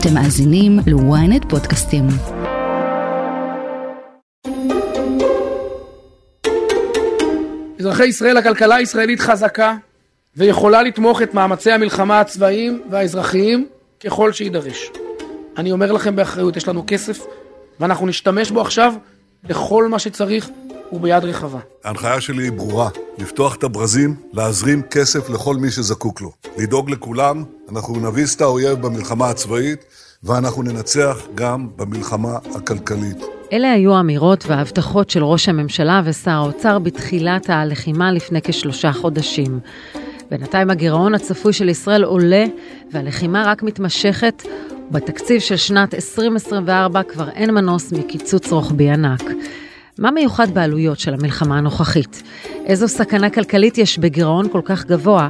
אתם 0.00 0.14
מאזינים 0.14 0.78
ל-ynet 0.86 1.48
פודקאסטים. 1.48 2.04
אזרחי 7.78 8.06
ישראל, 8.06 8.36
הכלכלה 8.36 8.74
הישראלית 8.74 9.20
חזקה 9.20 9.76
ויכולה 10.36 10.82
לתמוך 10.82 11.22
את 11.22 11.34
מאמצי 11.34 11.72
המלחמה 11.72 12.20
הצבאיים 12.20 12.82
והאזרחיים 12.90 13.66
ככל 14.04 14.32
שיידרש. 14.32 14.90
אני 15.56 15.72
אומר 15.72 15.92
לכם 15.92 16.16
באחריות, 16.16 16.56
יש 16.56 16.68
לנו 16.68 16.84
כסף 16.86 17.26
ואנחנו 17.80 18.06
נשתמש 18.06 18.50
בו 18.50 18.60
עכשיו 18.60 18.94
לכל 19.48 19.88
מה 19.88 19.98
שצריך 19.98 20.50
וביד 20.92 21.24
רחבה. 21.24 21.58
ההנחיה 21.84 22.20
שלי 22.20 22.42
היא 22.42 22.52
ברורה, 22.52 22.88
לפתוח 23.18 23.54
את 23.54 23.64
הברזים, 23.64 24.16
להזרים 24.32 24.82
כסף 24.82 25.30
לכל 25.30 25.56
מי 25.56 25.70
שזקוק 25.70 26.20
לו. 26.20 26.32
לדאוג 26.58 26.90
לכולם, 26.90 27.44
אנחנו 27.72 28.10
נביס 28.10 28.36
את 28.36 28.40
האויב 28.40 28.86
במלחמה 28.86 29.30
הצבאית, 29.30 29.84
ואנחנו 30.22 30.62
ננצח 30.62 31.18
גם 31.34 31.68
במלחמה 31.76 32.38
הכלכלית. 32.54 33.18
אלה 33.52 33.72
היו 33.72 33.94
האמירות 33.94 34.44
וההבטחות 34.46 35.10
של 35.10 35.24
ראש 35.24 35.48
הממשלה 35.48 36.02
ושר 36.04 36.30
האוצר 36.30 36.78
בתחילת 36.78 37.50
הלחימה 37.50 38.12
לפני 38.12 38.42
כשלושה 38.42 38.92
חודשים. 38.92 39.60
בינתיים 40.30 40.70
הגירעון 40.70 41.14
הצפוי 41.14 41.52
של 41.52 41.68
ישראל 41.68 42.04
עולה 42.04 42.44
והלחימה 42.92 43.42
רק 43.46 43.62
מתמשכת. 43.62 44.42
בתקציב 44.90 45.40
של 45.40 45.56
שנת 45.56 45.94
2024 45.94 47.02
כבר 47.02 47.28
אין 47.30 47.50
מנוס 47.50 47.92
מקיצוץ 47.92 48.52
רוחבי 48.52 48.90
ענק. 48.90 49.22
מה 49.98 50.10
מיוחד 50.10 50.54
בעלויות 50.54 50.98
של 50.98 51.14
המלחמה 51.14 51.58
הנוכחית? 51.58 52.22
איזו 52.66 52.88
סכנה 52.88 53.30
כלכלית 53.30 53.78
יש 53.78 53.98
בגירעון 53.98 54.48
כל 54.48 54.60
כך 54.64 54.84
גבוה? 54.84 55.28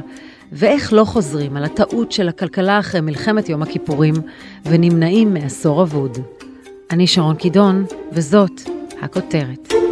ואיך 0.51 0.93
לא 0.93 1.03
חוזרים 1.03 1.57
על 1.57 1.63
הטעות 1.63 2.11
של 2.11 2.29
הכלכלה 2.29 2.79
אחרי 2.79 3.01
מלחמת 3.01 3.49
יום 3.49 3.61
הכיפורים 3.61 4.13
ונמנעים 4.65 5.33
מעשור 5.33 5.83
אבוד? 5.83 6.17
אני 6.91 7.07
שרון 7.07 7.35
קידון, 7.35 7.85
וזאת 8.11 8.61
הכותרת. 9.01 9.88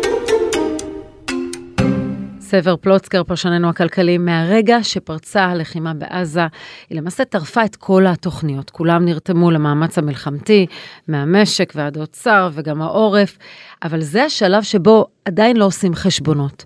סבר 2.50 2.76
פלוצקר, 2.76 3.24
פרשננו 3.24 3.70
הכלכלי, 3.70 4.18
מהרגע 4.18 4.84
שפרצה 4.84 5.46
הלחימה 5.46 5.94
בעזה, 5.94 6.42
היא 6.90 6.98
למעשה 6.98 7.26
טרפה 7.26 7.66
את 7.66 7.76
כל 7.76 8.06
התוכניות. 8.08 8.70
כולם 8.70 9.06
נרתמו 9.06 9.52
למאמץ 9.52 9.98
המלחמתי, 9.98 10.66
מהמשק 11.08 11.74
ועד 11.76 11.98
האוצר 11.98 12.50
וגם 12.54 12.82
העורף, 12.82 13.38
אבל 13.84 14.02
זה 14.02 14.24
השלב 14.24 14.64
שבו 14.64 15.06
עדיין 15.26 15.58
לא 15.58 15.66
עושים 15.66 15.96
חשבונות. 15.96 16.66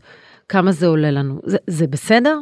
כמה 0.49 0.71
זה 0.71 0.88
עולה 0.88 1.11
לנו? 1.11 1.39
זה, 1.43 1.57
זה 1.67 1.88
בסדר? 1.88 2.38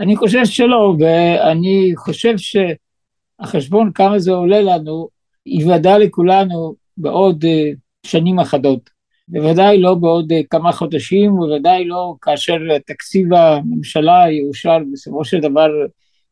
אני 0.00 0.16
חושב 0.16 0.44
שלא, 0.44 0.94
ואני 1.00 1.92
חושב 1.96 2.34
שהחשבון 2.36 3.92
כמה 3.92 4.18
זה 4.18 4.32
עולה 4.32 4.60
לנו, 4.60 5.08
ייוודע 5.46 5.98
לכולנו 5.98 6.74
בעוד 6.96 7.44
אה, 7.44 7.70
שנים 8.06 8.40
אחדות. 8.40 8.97
בוודאי 9.28 9.80
לא 9.80 9.94
בעוד 9.94 10.32
אה, 10.32 10.40
כמה 10.50 10.72
חודשים, 10.72 11.32
ובוודאי 11.32 11.84
לא 11.84 12.14
כאשר 12.22 12.58
תקציב 12.86 13.34
הממשלה 13.34 14.24
יאושר 14.30 14.78
בסופו 14.92 15.24
של 15.24 15.40
דבר 15.40 15.68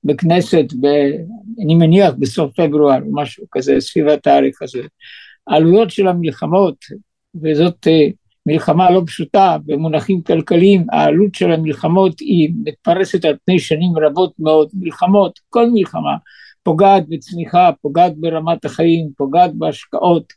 בכנסת, 0.05 0.65
ב, 0.81 0.87
אני 1.65 1.75
מניח 1.75 2.15
בסוף 2.19 2.61
פברואר, 2.61 2.99
משהו 3.11 3.45
כזה, 3.51 3.81
סביב 3.81 4.09
התאריך 4.09 4.63
הזה. 4.63 4.83
העלויות 5.47 5.91
של 5.91 6.09
המלחמות, 6.09 6.77
וזאת 7.43 7.87
אה, 7.87 8.09
מלחמה 8.47 8.91
לא 8.91 9.03
פשוטה 9.07 9.57
במונחים 9.67 10.23
כלכליים, 10.23 10.87
העלות 10.93 11.35
של 11.35 11.53
המלחמות 11.53 12.21
היא 12.21 12.53
מתפרסת 12.65 13.25
על 13.25 13.37
פני 13.45 13.59
שנים 13.59 13.93
רבות 14.07 14.33
מאוד, 14.39 14.69
מלחמות, 14.75 15.41
כל 15.51 15.71
מלחמה, 15.73 16.17
פוגעת 16.63 17.09
בצמיחה, 17.09 17.71
פוגעת 17.83 18.17
ברמת 18.17 18.65
החיים, 18.65 19.09
פוגעת 19.17 19.55
בהשקעות, 19.55 20.33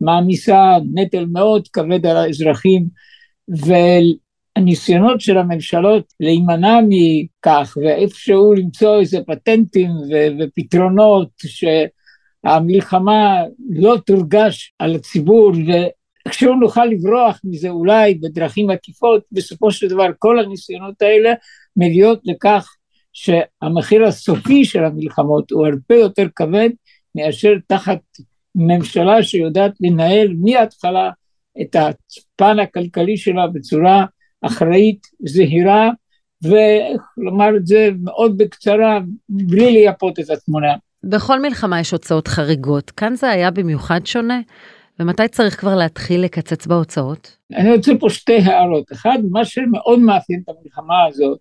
מעמיסה 0.00 0.76
נטל 0.94 1.26
מאוד 1.32 1.68
כבד 1.68 2.06
על 2.06 2.16
האזרחים 2.16 2.86
והניסיונות 3.48 5.20
של 5.20 5.38
הממשלות 5.38 6.12
להימנע 6.20 6.78
מכך 6.88 7.76
ואיפשהו 7.82 8.54
למצוא 8.54 9.00
איזה 9.00 9.18
פטנטים 9.26 9.90
ו- 9.90 10.28
ופתרונות 10.40 11.28
שהמלחמה 12.46 13.42
לא 13.70 13.96
תורגש 14.06 14.74
על 14.78 14.94
הציבור 14.94 15.52
ואיכשהו 15.66 16.54
נוכל 16.54 16.84
לברוח 16.84 17.40
מזה 17.44 17.68
אולי 17.68 18.14
בדרכים 18.14 18.70
עקיפות 18.70 19.22
בסופו 19.32 19.70
של 19.70 19.88
דבר 19.88 20.06
כל 20.18 20.38
הניסיונות 20.38 21.02
האלה 21.02 21.32
מגיעות 21.76 22.20
לכך 22.24 22.76
שהמחיר 23.12 24.04
הסופי 24.04 24.64
של 24.64 24.84
המלחמות 24.84 25.50
הוא 25.50 25.66
הרבה 25.66 25.94
יותר 25.94 26.26
כבד 26.36 26.70
מאשר 27.14 27.52
תחת 27.66 27.98
ממשלה 28.56 29.22
שיודעת 29.22 29.72
לנהל 29.80 30.34
מההתחלה 30.38 31.10
את 31.60 31.76
הפן 31.76 32.58
הכלכלי 32.58 33.16
שלה 33.16 33.46
בצורה 33.46 34.04
אחראית, 34.42 35.06
זהירה, 35.26 35.90
ואיך 36.42 37.02
לומר 37.16 37.56
את 37.56 37.66
זה 37.66 37.90
מאוד 38.02 38.38
בקצרה, 38.38 38.98
בלי 39.28 39.72
לייפות 39.72 40.18
את 40.18 40.30
התמונה. 40.30 40.74
בכל 41.04 41.40
מלחמה 41.40 41.80
יש 41.80 41.90
הוצאות 41.90 42.28
חריגות, 42.28 42.90
כאן 42.90 43.14
זה 43.14 43.30
היה 43.30 43.50
במיוחד 43.50 44.00
שונה? 44.06 44.40
ומתי 45.00 45.28
צריך 45.28 45.60
כבר 45.60 45.74
להתחיל 45.74 46.20
לקצץ 46.20 46.66
בהוצאות? 46.66 47.36
אני 47.56 47.76
רוצה 47.76 47.92
פה 48.00 48.10
שתי 48.10 48.36
הערות. 48.36 48.92
אחד, 48.92 49.18
מה 49.30 49.44
שמאוד 49.44 49.98
מאפיין 49.98 50.40
את 50.44 50.48
המלחמה 50.48 51.04
הזאת, 51.08 51.38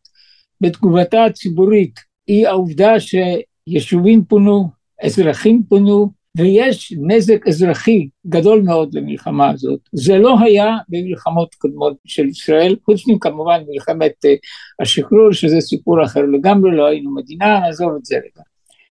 בתגובתה 0.62 1.26
הציבורית, 1.26 2.00
היא 2.28 2.48
העובדה 2.48 2.94
שיישובים 3.00 4.26
פונו, 4.26 4.70
אזרחים 5.04 5.64
פונו, 5.70 6.12
ויש 6.36 6.94
נזק 7.02 7.48
אזרחי 7.48 8.08
גדול 8.28 8.62
מאוד 8.62 8.94
למלחמה 8.94 9.50
הזאת. 9.50 9.80
זה 9.94 10.18
לא 10.18 10.40
היה 10.40 10.78
במלחמות 10.90 11.56
קודמות 11.56 11.98
של 12.06 12.26
ישראל, 12.26 12.76
חוץ 12.86 13.08
מכמובן 13.08 13.62
מלחמת 13.68 14.26
אה, 14.26 14.34
השחרור, 14.80 15.32
שזה 15.32 15.62
סיפור 15.62 16.04
אחר 16.04 16.22
לגמרי, 16.22 16.76
לא 16.76 16.86
היינו 16.86 17.16
מדינה, 17.16 17.60
נעזוב 17.60 17.92
את 18.00 18.06
זה 18.06 18.16
רגע. 18.16 18.44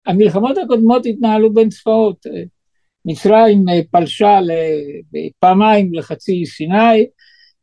המלחמות 0.06 0.58
הקודמות 0.58 1.06
התנהלו 1.06 1.54
בין 1.54 1.68
צבאות. 1.68 2.26
אה, 2.26 2.42
מצרים 3.04 3.68
אה, 3.68 3.80
פלשה 3.90 4.38
פעמיים 5.38 5.94
לחצי 5.94 6.46
סיני, 6.46 7.06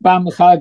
פעם 0.03 0.27
אחת 0.27 0.59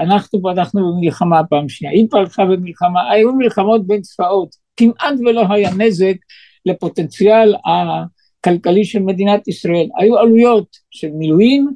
אנחנו 0.00 0.42
פתחנו 0.42 0.92
במלחמה, 0.92 1.44
פעם 1.44 1.68
שנייה 1.68 1.94
היא 1.94 2.06
פלחה 2.10 2.44
במלחמה, 2.44 3.10
היו 3.10 3.32
מלחמות 3.32 3.86
בין 3.86 4.00
צבאות, 4.00 4.48
כמעט 4.76 5.14
ולא 5.26 5.44
היה 5.50 5.70
נזק 5.74 6.16
לפוטנציאל 6.66 7.54
הכלכלי 8.40 8.84
של 8.84 9.02
מדינת 9.02 9.48
ישראל. 9.48 9.88
היו 9.98 10.18
עלויות 10.18 10.76
של 10.90 11.10
מילואים 11.10 11.68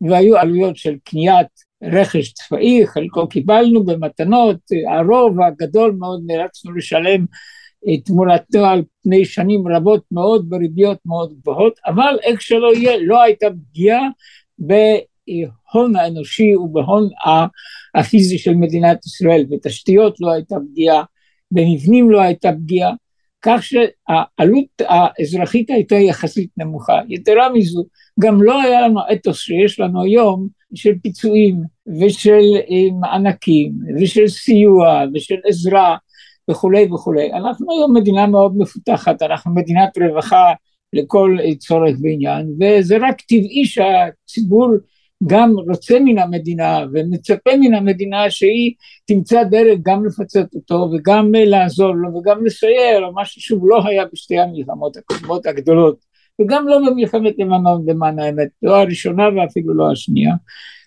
והיו 0.00 0.36
עלויות 0.36 0.76
של 0.76 0.96
קניית 1.04 1.46
רכש 1.82 2.32
צבאי, 2.32 2.86
חלקו 2.86 3.28
קיבלנו 3.28 3.84
במתנות, 3.84 4.56
הרוב 4.88 5.40
הגדול 5.40 5.96
מאוד 5.98 6.22
נאלצנו 6.26 6.72
לשלם 6.72 7.24
תמורתו 8.04 8.66
על 8.66 8.82
פני 9.02 9.24
שנים 9.24 9.68
רבות 9.68 10.04
מאוד 10.12 10.50
בריביות 10.50 10.98
מאוד 11.06 11.32
גבוהות, 11.40 11.78
אבל 11.86 12.18
איך 12.22 12.42
שלא 12.42 12.74
יהיה, 12.74 12.96
לא 13.00 13.22
הייתה 13.22 13.46
פגיעה 13.50 14.02
בהון 14.58 15.96
האנושי 15.96 16.56
ובהון 16.56 17.08
הפיזי 17.94 18.38
של 18.38 18.54
מדינת 18.54 19.06
ישראל, 19.06 19.44
בתשתיות 19.50 20.20
לא 20.20 20.32
הייתה 20.32 20.56
פגיעה, 20.70 21.04
במבנים 21.50 22.10
לא 22.10 22.20
הייתה 22.20 22.52
פגיעה, 22.52 22.92
כך 23.42 23.62
שהעלות 23.62 24.64
האזרחית 24.80 25.70
הייתה 25.70 25.94
יחסית 25.94 26.50
נמוכה. 26.56 27.00
יתרה 27.08 27.52
מזו, 27.52 27.84
גם 28.20 28.42
לא 28.42 28.62
היה 28.62 28.80
לנו 28.80 29.00
אתוס 29.12 29.38
שיש 29.38 29.80
לנו 29.80 30.02
היום 30.02 30.48
של 30.74 30.92
פיצויים 31.02 31.56
ושל 32.00 32.42
אה, 32.70 32.96
מענקים 33.00 33.72
ושל 34.00 34.28
סיוע 34.28 35.02
ושל 35.14 35.36
עזרה 35.46 35.96
וכולי 36.50 36.86
וכולי. 36.92 37.32
אנחנו 37.32 37.72
היום 37.72 37.96
מדינה 37.96 38.26
מאוד 38.26 38.56
מפותחת, 38.56 39.22
אנחנו 39.22 39.54
מדינת 39.54 39.98
רווחה 39.98 40.52
לכל 40.92 41.36
צורך 41.58 41.96
ועניין, 42.02 42.46
וזה 42.60 42.96
רק 43.00 43.20
טבעי 43.20 43.64
שהציבור 43.64 44.68
גם 45.26 45.54
רוצה 45.68 45.98
מן 46.00 46.18
המדינה 46.18 46.84
ומצפה 46.92 47.50
מן 47.60 47.74
המדינה 47.74 48.30
שהיא 48.30 48.74
תמצא 49.06 49.42
דרך 49.42 49.78
גם 49.82 50.04
לפצות 50.04 50.54
אותו 50.54 50.90
וגם 50.92 51.32
לעזור 51.34 51.94
לו 51.94 52.16
וגם 52.16 52.44
לסייע 52.44 53.00
לו, 53.00 53.12
מה 53.12 53.24
ששוב 53.24 53.62
לא 53.66 53.86
היה 53.86 54.04
בשתי 54.12 54.38
המלחמות 54.38 54.96
הקודמות 54.96 55.46
הגדולות 55.46 56.10
וגם 56.40 56.68
לא 56.68 56.78
במלחמת 56.78 57.34
לבנון 57.38 57.84
למען 57.86 58.18
האמת, 58.18 58.48
לא 58.62 58.76
הראשונה 58.76 59.24
ואפילו 59.36 59.74
לא 59.74 59.92
השנייה, 59.92 60.34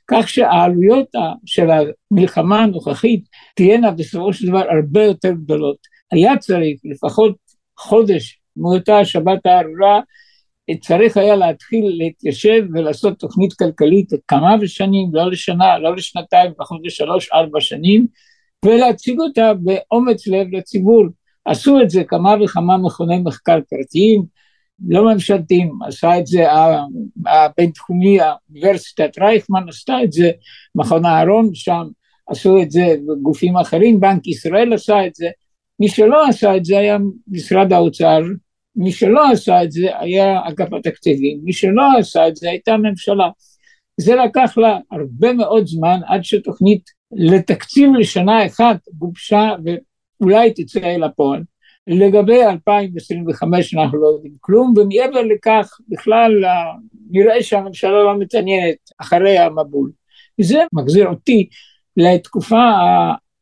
כך 0.08 0.30
שהעלויות 0.30 1.08
של 1.46 1.68
המלחמה 1.72 2.60
הנוכחית 2.64 3.24
תהיינה 3.56 3.92
בסופו 3.92 4.34
של 4.34 4.48
דבר 4.48 4.64
הרבה 4.72 5.04
יותר 5.04 5.32
גדולות. 5.32 5.78
היה 6.12 6.38
צריך 6.38 6.80
לפחות 6.84 7.36
חודש 7.80 8.40
מאותה 8.58 9.00
השבת 9.00 9.46
הארורה 9.46 10.02
צריך 10.82 11.18
היה 11.18 11.36
להתחיל 11.36 11.86
להתיישב 11.98 12.64
ולעשות 12.74 13.20
תוכנית 13.20 13.54
כלכלית 13.54 14.10
כמה 14.28 14.56
ושנים, 14.62 15.10
לא 15.14 15.32
לשנה, 15.32 15.80
לא 15.80 15.96
לשנתיים, 15.96 16.52
פחות 16.58 16.82
לשלוש, 16.84 17.30
ארבע 17.34 17.62
שנים, 17.62 18.08
ולהציג 18.66 19.20
אותה 19.20 19.54
באומץ 19.54 20.28
לב 20.28 20.48
לציבור. 20.52 21.06
עשו 21.46 21.82
את 21.82 21.90
זה 21.90 22.04
כמה 22.04 22.36
וכמה 22.44 22.78
מכוני 22.78 23.20
מחקר 23.20 23.60
פרטיים, 23.70 24.24
לא 24.88 25.14
ממשלתיים, 25.14 25.72
עשה 25.88 26.20
את 26.20 26.28
זה 26.28 26.46
הבינתחומי, 27.26 28.18
האוניברסיטת 28.22 29.20
רייכמן 29.20 29.70
עשתה 29.70 30.04
את 30.04 30.12
זה, 30.12 30.32
מכון 30.76 31.06
אהרון 31.06 31.50
שם 31.54 31.84
עשו 32.28 32.62
את 32.62 32.72
זה, 32.72 32.96
גופים 33.22 33.58
אחרים, 33.58 34.00
בנק 34.00 34.28
ישראל 34.28 34.74
עשה 34.74 35.06
את 35.08 35.16
זה, 35.16 35.30
מי 35.80 35.88
שלא 35.88 36.28
עשה 36.28 36.58
את 36.58 36.66
זה 36.66 36.78
היה 36.78 36.98
משרד 37.28 37.74
האוצר, 37.74 38.22
מי 38.76 38.92
שלא 38.92 39.32
עשה 39.32 39.64
את 39.64 39.72
זה 39.72 40.00
היה 40.00 40.40
אגף 40.48 40.74
התקציבים, 40.74 41.40
מי 41.44 41.54
שלא 41.54 41.84
עשה 42.00 42.28
את 42.28 42.36
זה 42.36 42.50
הייתה 42.50 42.74
הממשלה. 42.74 43.30
זה 43.98 44.16
לקח 44.16 44.58
לה 44.58 44.78
הרבה 44.92 45.34
מאוד 45.34 45.66
זמן 45.66 46.00
עד 46.08 46.24
שתוכנית 46.24 46.90
לתקציב 47.12 47.90
לשנה 48.00 48.46
אחת 48.46 48.78
גובשה 48.94 49.50
ואולי 50.20 50.54
תצא 50.54 50.80
אל 50.80 51.04
הפועל. 51.04 51.44
לגבי 51.88 52.44
2025 52.44 53.74
אנחנו 53.74 54.02
לא 54.02 54.08
יודעים 54.08 54.34
כלום, 54.42 54.74
ומעבר 54.78 55.22
לכך 55.22 55.78
בכלל 55.90 56.44
נראה 57.12 57.44
שהממשלה 57.44 58.04
לא 58.04 58.20
מתעניינת 58.20 58.76
אחרי 59.02 59.38
המבול. 59.38 59.92
וזה 60.40 60.60
מחזיר 60.74 61.08
אותי 61.08 61.48
לתקופה 61.98 62.70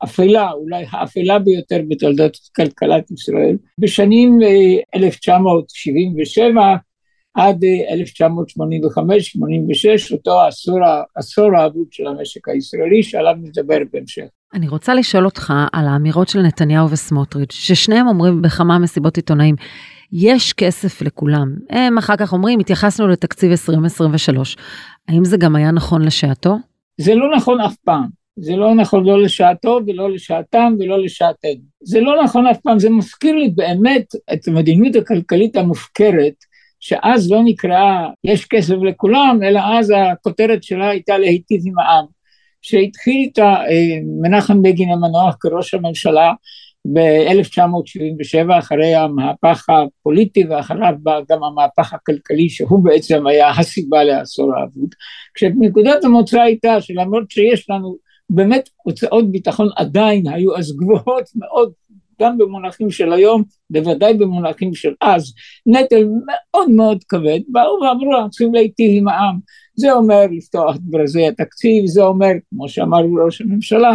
האפלה, 0.01 0.51
אולי 0.51 0.85
האפלה 0.91 1.39
ביותר 1.39 1.79
בתולדות 1.87 2.37
כלכלת 2.55 3.11
ישראל, 3.11 3.57
בשנים 3.77 4.39
1977 4.95 6.61
אה, 6.61 6.75
עד 7.33 7.63
1985-86, 7.63 7.63
אה, 9.85 9.95
אותו 10.11 10.41
העשור, 10.41 10.79
העשור 11.15 11.57
האבוד 11.57 11.87
של 11.91 12.07
המשק 12.07 12.49
הישראלי, 12.49 13.03
שעליו 13.03 13.33
נדבר 13.41 13.77
בהמשך. 13.93 14.25
אני 14.53 14.67
רוצה 14.67 14.93
לשאול 14.93 15.25
אותך 15.25 15.53
על 15.73 15.87
האמירות 15.87 16.27
של 16.27 16.39
נתניהו 16.39 16.89
וסמוטריץ', 16.89 17.53
ששניהם 17.53 18.07
אומרים 18.07 18.41
בכמה 18.41 18.79
מסיבות 18.79 19.17
עיתונאים, 19.17 19.55
יש 20.11 20.53
כסף 20.53 21.01
לכולם. 21.01 21.55
הם 21.69 21.97
אחר 21.97 22.15
כך 22.15 22.33
אומרים, 22.33 22.59
התייחסנו 22.59 23.07
לתקציב 23.07 23.51
2023. 23.51 24.57
האם 25.07 25.25
זה 25.25 25.37
גם 25.37 25.55
היה 25.55 25.71
נכון 25.71 26.01
לשעתו? 26.01 26.57
זה 26.97 27.15
לא 27.15 27.35
נכון 27.35 27.61
אף 27.61 27.75
פעם. 27.75 28.20
זה 28.41 28.55
לא 28.55 28.75
נכון 28.75 29.05
לא 29.05 29.21
לשעתו 29.21 29.79
ולא 29.87 30.11
לשעתם 30.11 30.73
ולא 30.79 31.03
לשעתנו. 31.03 31.61
זה 31.83 32.01
לא 32.01 32.23
נכון 32.23 32.47
אף 32.47 32.57
פעם, 32.57 32.79
זה 32.79 32.89
מזכיר 32.89 33.35
לי 33.35 33.49
באמת 33.49 34.05
את 34.33 34.47
המדיניות 34.47 34.95
הכלכלית 34.95 35.55
המופקרת, 35.55 36.33
שאז 36.79 37.31
לא 37.31 37.41
נקראה 37.43 38.07
יש 38.23 38.45
כסף 38.45 38.75
לכולם, 38.75 39.39
אלא 39.43 39.59
אז 39.73 39.93
הכותרת 39.95 40.63
שלה 40.63 40.89
הייתה 40.89 41.17
להיטיב 41.17 41.61
עם 41.65 41.79
העם. 41.79 42.05
שהתחיל 42.61 43.13
איתה 43.13 43.43
אה, 43.43 43.99
מנחם 44.21 44.61
בגין 44.61 44.91
המנוח 44.91 45.35
כראש 45.39 45.73
הממשלה 45.73 46.33
ב-1977 46.93 48.59
אחרי 48.59 48.95
המהפך 48.95 49.65
הפוליטי 49.69 50.43
ואחריו 50.49 50.93
בא 50.99 51.19
גם 51.29 51.43
המהפך 51.43 51.93
הכלכלי 51.93 52.49
שהוא 52.49 52.83
בעצם 52.83 53.27
היה 53.27 53.49
הסיבה 53.49 54.03
לעשור 54.03 54.53
האבוד 54.55 54.95
כשנקודת 55.33 56.03
המוצא 56.03 56.41
הייתה 56.41 56.81
שלמרות 56.81 57.31
שיש 57.31 57.69
לנו 57.69 58.10
באמת 58.33 58.69
הוצאות 58.83 59.31
ביטחון 59.31 59.69
עדיין 59.75 60.27
היו 60.27 60.57
אז 60.57 60.75
גבוהות 60.77 61.29
מאוד 61.35 61.71
גם 62.21 62.37
במונחים 62.37 62.91
של 62.91 63.13
היום, 63.13 63.43
בוודאי 63.69 64.13
במונחים 64.13 64.73
של 64.73 64.93
אז, 65.01 65.33
נטל 65.65 66.07
מאוד 66.25 66.69
מאוד 66.69 67.03
כבד, 67.03 67.39
באו 67.47 67.79
ואמרו 67.81 68.15
אנחנו 68.15 68.29
צריכים 68.29 68.53
להיטיב 68.53 68.91
עם 68.93 69.07
העם, 69.07 69.39
זה 69.75 69.93
אומר 69.93 70.25
לפתוח 70.31 70.75
את 70.75 70.81
ברזי 70.81 71.27
התקציב, 71.27 71.85
זה 71.85 72.03
אומר, 72.03 72.31
כמו 72.49 72.69
שאמר 72.69 73.01
ראש 73.25 73.41
הממשלה 73.41 73.93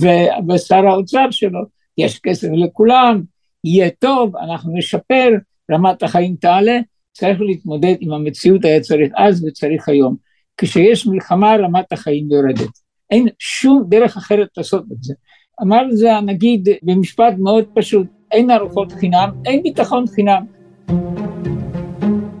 ו- 0.00 0.52
ושר 0.52 0.86
האוצר 0.86 1.30
שלו, 1.30 1.60
יש 1.98 2.18
כסף 2.18 2.48
לכולם, 2.52 3.22
יהיה 3.64 3.90
טוב, 3.98 4.36
אנחנו 4.36 4.76
נשפר, 4.76 5.28
רמת 5.70 6.02
החיים 6.02 6.36
תעלה, 6.40 6.78
צריך 7.12 7.40
להתמודד 7.40 7.94
עם 8.00 8.12
המציאות 8.12 8.64
היה 8.64 8.80
צריך 8.80 9.12
אז 9.16 9.44
וצריך 9.44 9.88
היום. 9.88 10.16
כשיש 10.56 11.06
מלחמה 11.06 11.56
רמת 11.56 11.92
החיים 11.92 12.28
יורדת. 12.30 12.87
אין 13.10 13.28
שום 13.38 13.84
דרך 13.88 14.16
אחרת 14.16 14.48
לעשות 14.56 14.84
את 14.92 15.02
זה. 15.02 15.14
אמר 15.62 15.82
את 15.90 15.96
זה 15.96 16.16
הנגיד 16.16 16.68
במשפט 16.82 17.34
מאוד 17.38 17.64
פשוט, 17.74 18.06
אין 18.32 18.50
ארוחות 18.50 18.92
חינם, 18.92 19.30
אין 19.44 19.62
ביטחון 19.62 20.06
חינם. 20.06 20.44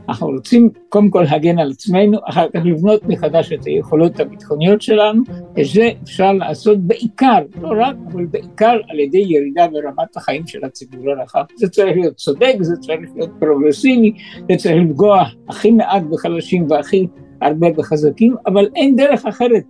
אנחנו 0.08 0.26
רוצים 0.26 0.70
קודם 0.88 1.10
כל 1.10 1.24
להגן 1.30 1.58
על 1.58 1.70
עצמנו, 1.70 2.18
אחר 2.24 2.46
כך 2.54 2.60
לבנות 2.64 3.04
מחדש 3.04 3.52
את 3.52 3.64
היכולות 3.64 4.20
הביטחוניות 4.20 4.82
שלנו, 4.82 5.22
את 5.60 5.66
זה 5.74 5.90
אפשר 6.02 6.32
לעשות 6.32 6.78
בעיקר, 6.78 7.38
לא 7.60 7.68
רק, 7.78 7.96
אבל 8.12 8.26
בעיקר 8.26 8.76
על 8.88 9.00
ידי 9.00 9.24
ירידה 9.28 9.66
ברמת 9.68 10.16
החיים 10.16 10.46
של 10.46 10.64
הציבור 10.64 11.10
הרחב. 11.10 11.42
זה 11.56 11.68
צריך 11.68 11.96
להיות 11.96 12.14
צודק, 12.14 12.54
זה 12.60 12.76
צריך 12.76 13.00
להיות 13.14 13.30
פרוגרסיבי, 13.40 14.12
זה 14.50 14.56
צריך 14.56 14.76
לפגוע 14.84 15.24
הכי 15.48 15.70
מעט 15.70 16.02
בחלשים 16.02 16.66
והכי 16.70 17.06
הרבה 17.40 17.70
בחזקים, 17.70 18.36
אבל 18.46 18.68
אין 18.74 18.96
דרך 18.96 19.26
אחרת. 19.26 19.64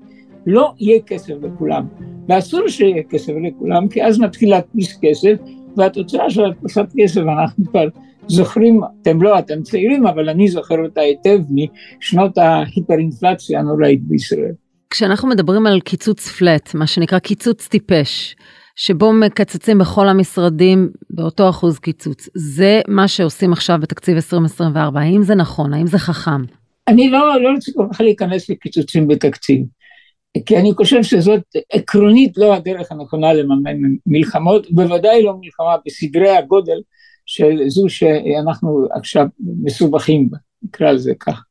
לא 0.50 0.72
יהיה 0.78 1.00
כסף 1.06 1.34
לכולם, 1.42 1.86
ואסור 2.28 2.68
שיהיה 2.68 3.02
כסף 3.10 3.32
לכולם, 3.42 3.88
כי 3.88 4.04
אז 4.04 4.20
מתחיל 4.20 4.50
להדפיס 4.50 4.98
כסף, 5.02 5.34
והתוצאה 5.76 6.30
של 6.30 6.44
הדפסת 6.44 6.86
כסף, 6.96 7.20
אנחנו 7.20 7.64
כבר 7.64 7.88
זוכרים, 8.28 8.80
אתם 9.02 9.22
לא, 9.22 9.38
אתם 9.38 9.62
צעירים, 9.62 10.06
אבל 10.06 10.28
אני 10.28 10.48
זוכר 10.48 10.78
אותה 10.78 11.00
היטב 11.00 11.38
משנות 11.50 12.38
ההיפר-אינפלציה 12.38 13.60
הנוראית 13.60 14.02
בישראל. 14.02 14.52
כשאנחנו 14.90 15.28
מדברים 15.28 15.66
על 15.66 15.80
קיצוץ 15.80 16.28
פלט, 16.28 16.74
מה 16.74 16.86
שנקרא 16.86 17.18
קיצוץ 17.18 17.68
טיפש, 17.68 18.36
שבו 18.76 19.12
מקצצים 19.12 19.78
בכל 19.78 20.08
המשרדים 20.08 20.88
באותו 21.10 21.48
אחוז 21.48 21.78
קיצוץ, 21.78 22.28
זה 22.34 22.80
מה 22.88 23.08
שעושים 23.08 23.52
עכשיו 23.52 23.78
בתקציב 23.80 24.14
2024, 24.14 25.00
האם 25.00 25.22
זה 25.22 25.34
נכון, 25.34 25.72
האם 25.72 25.86
זה 25.86 25.98
חכם? 25.98 26.42
אני 26.88 27.10
לא, 27.10 27.42
לא 27.42 27.48
רוצה 27.54 27.72
כל 27.74 27.86
כך 27.92 28.00
להיכנס 28.00 28.50
לקיצוצים 28.50 29.08
בתקציב. 29.08 29.64
כי 30.46 30.56
אני 30.56 30.72
חושב 30.72 31.02
שזאת 31.02 31.42
עקרונית 31.72 32.38
לא 32.38 32.54
הדרך 32.54 32.92
הנכונה 32.92 33.32
לממן 33.32 33.76
מלחמות, 34.06 34.70
בוודאי 34.70 35.22
לא 35.22 35.34
מלחמה 35.40 35.76
בסדרי 35.86 36.30
הגודל 36.30 36.80
של 37.26 37.68
זו 37.68 37.88
שאנחנו 37.88 38.86
עכשיו 38.94 39.26
מסובכים 39.62 40.30
בה, 40.30 40.38
נקרא 40.62 40.92
לזה 40.92 41.12
כך. 41.20 41.44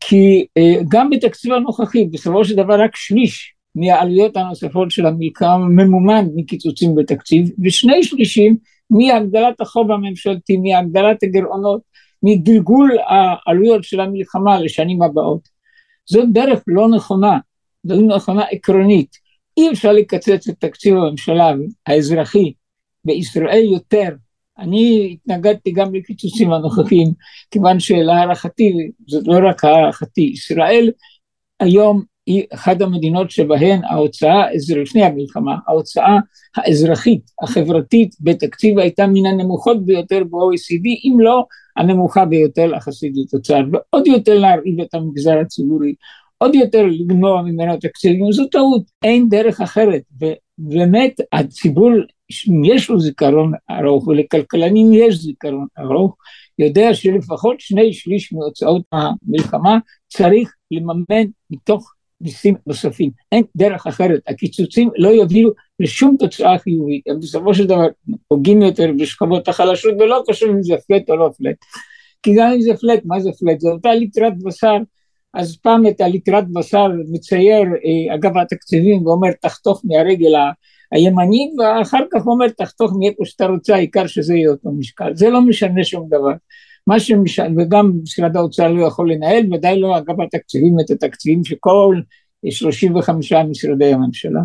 כי 0.00 0.46
אה, 0.56 0.74
גם 0.88 1.10
בתקציב 1.10 1.52
הנוכחי, 1.52 2.04
בסופו 2.04 2.44
של 2.44 2.56
דבר 2.56 2.80
רק 2.80 2.96
שליש 2.96 3.54
מהעלויות 3.74 4.36
הנוספות 4.36 4.90
של 4.90 5.06
המלחמה 5.06 5.58
ממומן 5.58 6.24
מקיצוצים 6.34 6.94
בתקציב, 6.94 7.50
ושני 7.64 8.02
שלישים 8.02 8.56
מהגדלת 8.90 9.60
החוב 9.60 9.92
הממשלתי, 9.92 10.56
מהגדלת 10.56 11.22
הגירעונות, 11.22 11.80
מגלגול 12.22 12.90
העלויות 13.08 13.84
של 13.84 14.00
המלחמה 14.00 14.60
לשנים 14.60 15.02
הבאות. 15.02 15.48
זאת 16.06 16.32
דרך 16.32 16.62
לא 16.66 16.88
נכונה. 16.88 17.38
זו 17.84 18.00
נכונה 18.00 18.44
עקרונית. 18.50 19.16
אי 19.56 19.70
אפשר 19.70 19.92
לקצץ 19.92 20.48
את 20.48 20.54
תקציב 20.58 20.96
הממשלה 20.96 21.52
האזרחי 21.86 22.52
בישראל 23.04 23.64
יותר. 23.72 24.08
אני 24.58 25.10
התנגדתי 25.12 25.70
גם 25.70 25.94
לקיצוצים 25.94 26.52
הנוכחיים, 26.52 27.12
כיוון 27.50 27.80
שלהערכתי, 27.80 28.72
זאת 29.06 29.26
לא 29.26 29.48
רק 29.48 29.64
הערכתי, 29.64 30.20
ישראל 30.20 30.90
היום 31.60 32.02
היא 32.26 32.44
אחת 32.54 32.80
המדינות 32.80 33.30
שבהן 33.30 33.80
ההוצאה, 33.84 34.44
לפני 34.76 35.04
המלחמה, 35.04 35.56
ההוצאה 35.68 36.18
האזרחית, 36.56 37.30
החברתית 37.42 38.14
בתקציב 38.20 38.78
הייתה 38.78 39.06
מן 39.06 39.26
הנמוכות 39.26 39.86
ביותר 39.86 40.24
ב-OECD, 40.24 40.86
אם 41.04 41.20
לא 41.20 41.44
הנמוכה 41.76 42.24
ביותר 42.24 42.70
יחסית 42.76 43.12
לתוצר, 43.16 43.60
ועוד 43.72 44.06
יותר 44.06 44.38
להרעיב 44.38 44.80
את 44.80 44.94
המגזר 44.94 45.38
הציבורי, 45.38 45.94
עוד 46.44 46.54
יותר 46.54 46.82
למנוע 46.86 47.42
ממנו 47.42 47.76
תקציבים, 47.76 48.32
זו 48.32 48.46
טעות, 48.46 48.82
אין 49.02 49.28
דרך 49.28 49.60
אחרת. 49.60 50.02
ובאמת 50.58 51.20
הציבור, 51.32 51.90
יש 52.64 52.90
לו 52.90 53.00
זיכרון 53.00 53.52
ארוך, 53.70 54.08
ולכלכלנים 54.08 54.92
יש 54.92 55.14
זיכרון 55.14 55.66
ארוך, 55.78 56.16
יודע 56.58 56.94
שלפחות 56.94 57.60
שני 57.60 57.92
שליש 57.92 58.32
מהוצאות 58.32 58.82
המלחמה 58.92 59.78
צריך 60.08 60.54
לממן 60.70 61.24
מתוך 61.50 61.92
מיסים 62.20 62.54
נוספים. 62.66 63.10
אין 63.32 63.44
דרך 63.56 63.86
אחרת, 63.86 64.20
הקיצוצים 64.28 64.90
לא 64.98 65.08
יובילו 65.08 65.50
לשום 65.80 66.16
תוצאה 66.18 66.58
חיובית, 66.58 67.08
הם 67.08 67.20
בסופו 67.20 67.54
של 67.54 67.66
דבר 67.66 67.86
פוגעים 68.28 68.62
יותר 68.62 68.90
בשכבות 68.98 69.48
החלשות, 69.48 69.94
ולא 70.00 70.22
חשוב 70.30 70.50
אם 70.50 70.62
זה 70.62 70.74
פלט 70.88 71.10
או 71.10 71.16
לא 71.16 71.30
פלט. 71.38 71.56
כי 72.22 72.34
גם 72.36 72.52
אם 72.52 72.60
זה 72.60 72.76
פלט, 72.80 73.00
מה 73.04 73.20
זה 73.20 73.30
פלט? 73.40 73.60
זה 73.60 73.68
אותה 73.68 73.94
ליטרת 73.94 74.42
בשר 74.42 74.76
אז 75.34 75.56
פעם 75.56 75.86
את 75.86 76.00
הליטרת 76.00 76.48
בשר 76.48 76.86
מצייר 77.12 77.62
אה, 77.62 78.14
אגב 78.14 78.38
התקציבים 78.38 79.06
ואומר 79.06 79.28
תחתוך 79.40 79.82
מהרגל 79.84 80.32
הימנית 80.92 81.52
ואחר 81.58 82.02
כך 82.12 82.26
אומר 82.26 82.48
תחתוך 82.48 82.92
מאיפה 82.98 83.24
שאתה 83.24 83.46
רוצה 83.46 83.74
העיקר 83.74 84.06
שזה 84.06 84.34
יהיה 84.34 84.50
אותו 84.50 84.70
משקל. 84.72 85.14
זה 85.14 85.30
לא 85.30 85.40
משנה 85.40 85.84
שום 85.84 86.06
דבר. 86.08 86.32
מה 86.86 87.00
שמשנה 87.00 87.62
וגם 87.62 87.92
משרד 88.02 88.36
האוצר 88.36 88.68
לא 88.68 88.86
יכול 88.86 89.12
לנהל 89.12 89.54
ודאי 89.54 89.80
לא 89.80 89.98
אגב 89.98 90.20
התקציבים 90.20 90.76
את 90.80 90.90
התקציבים 90.90 91.44
של 91.44 91.56
כל 91.60 92.00
35 92.50 93.32
משרדי 93.32 93.92
הממשלה. 93.92 94.40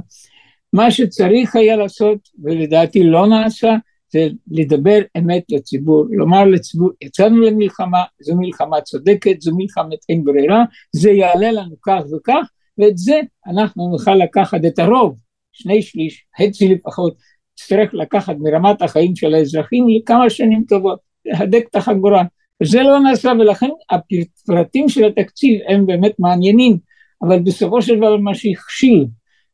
מה 0.74 0.92
שצריך 0.92 1.56
היה 1.56 1.76
לעשות 1.76 2.18
ולדעתי 2.44 3.04
לא 3.04 3.28
נעשה 3.28 3.76
זה 4.12 4.28
לדבר 4.52 5.00
אמת 5.18 5.44
לציבור, 5.50 6.06
לומר 6.10 6.46
לציבור, 6.46 6.90
יצאנו 7.02 7.42
למלחמה, 7.42 8.04
זו 8.22 8.36
מלחמה 8.36 8.82
צודקת, 8.82 9.42
זו 9.42 9.52
מלחמת 9.56 10.00
אין 10.10 10.24
ברירה, 10.24 10.64
זה 10.96 11.12
יעלה 11.12 11.52
לנו 11.52 11.76
כך 11.82 12.02
וכך, 12.18 12.50
ואת 12.78 12.98
זה 12.98 13.20
אנחנו 13.48 13.90
נוכל 13.92 14.16
לקחת 14.16 14.60
את 14.68 14.80
הרוב, 14.80 15.16
שני 15.54 15.82
שליש, 15.82 16.26
חצי 16.42 16.68
לפחות, 16.68 17.14
נצטרך 17.60 17.94
לקחת 17.94 18.36
מרמת 18.40 18.82
החיים 18.82 19.16
של 19.16 19.34
האזרחים 19.34 19.86
לכמה 19.90 20.30
שנים 20.30 20.64
טובות, 20.68 21.00
להדק 21.26 21.66
את 21.70 21.76
החגורה. 21.76 22.24
וזה 22.64 22.82
לא 22.82 23.00
נעשה, 23.00 23.32
ולכן 23.40 23.70
הפרטים 23.90 24.90
של 24.90 25.06
התקציב 25.06 25.62
הם 25.68 25.86
באמת 25.86 26.12
מעניינים, 26.20 26.78
אבל 27.22 27.40
בסופו 27.40 27.82
של 27.82 27.98
דבר 27.98 28.18
מה 28.18 28.36
שהכשיל 28.36 29.06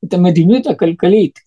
את 0.05 0.13
המדיניות 0.13 0.67
הכלכלית 0.67 1.39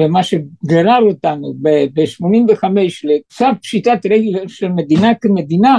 ומה 0.00 0.22
שגרר 0.22 1.02
אותנו 1.02 1.54
ב-85 1.62 2.64
לצו 3.04 3.44
פשיטת 3.62 4.06
רגל 4.06 4.48
של 4.48 4.68
מדינה 4.68 5.14
כמדינה, 5.14 5.78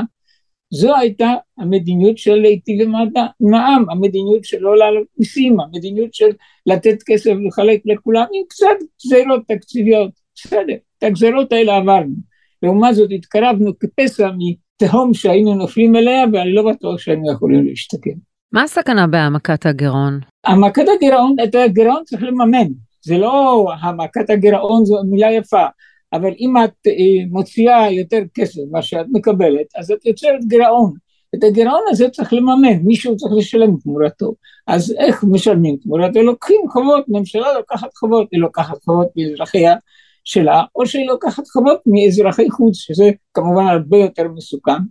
זו 0.74 0.96
הייתה 0.96 1.34
המדיניות 1.58 2.18
של 2.18 2.36
להיטיב 2.36 2.82
עם 2.82 3.54
העם, 3.54 3.90
המדיניות 3.90 4.44
של 4.44 4.58
לא 4.60 4.78
לעלות 4.78 5.08
מיסים, 5.18 5.60
המדיניות 5.60 6.14
של 6.14 6.30
לתת 6.66 7.04
כסף 7.06 7.32
לחלק 7.48 7.82
לכולם 7.86 8.26
עם 8.34 8.44
קצת 8.50 8.86
גזירות 9.06 9.42
תקציביות, 9.48 10.12
בסדר, 10.36 10.76
את 10.98 11.04
הגזירות 11.04 11.54
האלה 11.54 11.78
עברנו. 11.78 12.16
לעומת 12.64 12.96
זאת 12.96 13.10
התקרבנו 13.16 13.72
כפסע 13.80 14.30
מתהום 14.38 15.14
שהיינו 15.14 15.56
נופלים 15.56 15.96
אליה 15.96 16.24
ואני 16.34 16.54
לא 16.54 16.72
בטוח 16.72 17.00
שהיינו 17.00 17.32
יכולים 17.32 17.66
להשתקם. 17.66 18.32
מה 18.52 18.64
הסכנה 18.64 19.08
בהעמקת 19.08 19.66
הגירעון? 19.66 20.20
העמקת 20.44 20.86
הגירעון, 20.96 21.36
את 21.44 21.56
הגירעון 21.56 22.04
צריך 22.06 22.24
לממן, 22.24 22.68
זה 23.02 23.18
לא 23.18 23.66
העמקת 23.82 24.30
הגירעון 24.30 24.86
זו 24.86 25.04
מילה 25.04 25.32
יפה, 25.32 25.66
אבל 26.14 26.32
אם 26.40 26.54
את 26.64 26.88
אה, 26.88 27.26
מוציאה 27.30 27.92
יותר 27.92 28.20
כסף 28.34 28.60
ממה 28.70 28.82
שאת 28.82 29.06
מקבלת, 29.12 29.66
אז 29.76 29.92
את 29.92 30.06
יוצרת 30.06 30.46
גירעון. 30.48 30.94
את 31.36 31.44
הגירעון 31.44 31.84
הזה 31.90 32.10
צריך 32.10 32.34
לממן, 32.34 32.78
מישהו 32.84 33.18
צריך 33.18 33.34
לשלם 33.38 33.78
תמורתו. 33.78 34.34
אז 34.68 34.96
איך 34.98 35.24
משלמים 35.24 35.78
תמורתו? 35.78 36.22
לוקחים 36.22 36.62
חובות, 36.70 37.06
ממשלה 37.08 37.54
לוקחת 37.54 37.94
חובות, 37.94 38.28
היא 38.32 38.42
לוקחת 38.42 38.84
חובות 38.84 39.08
מאזרחיה 39.16 39.76
שלה, 40.24 40.64
או 40.76 40.86
שהיא 40.86 41.08
לוקחת 41.08 41.48
חובות 41.48 41.80
מאזרחי 41.86 42.50
חוץ, 42.50 42.78
שזה 42.78 43.10
כמובן 43.34 43.68
הרבה 43.68 43.98
יותר 43.98 44.28
מסוכן, 44.28 44.82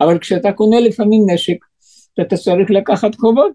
אבל 0.00 0.18
כשאתה 0.18 0.52
קונה 0.52 0.80
לפעמים 0.80 1.30
נשק, 1.30 1.56
אתה 2.20 2.36
צריך 2.36 2.70
לקחת 2.70 3.14
חובות, 3.14 3.52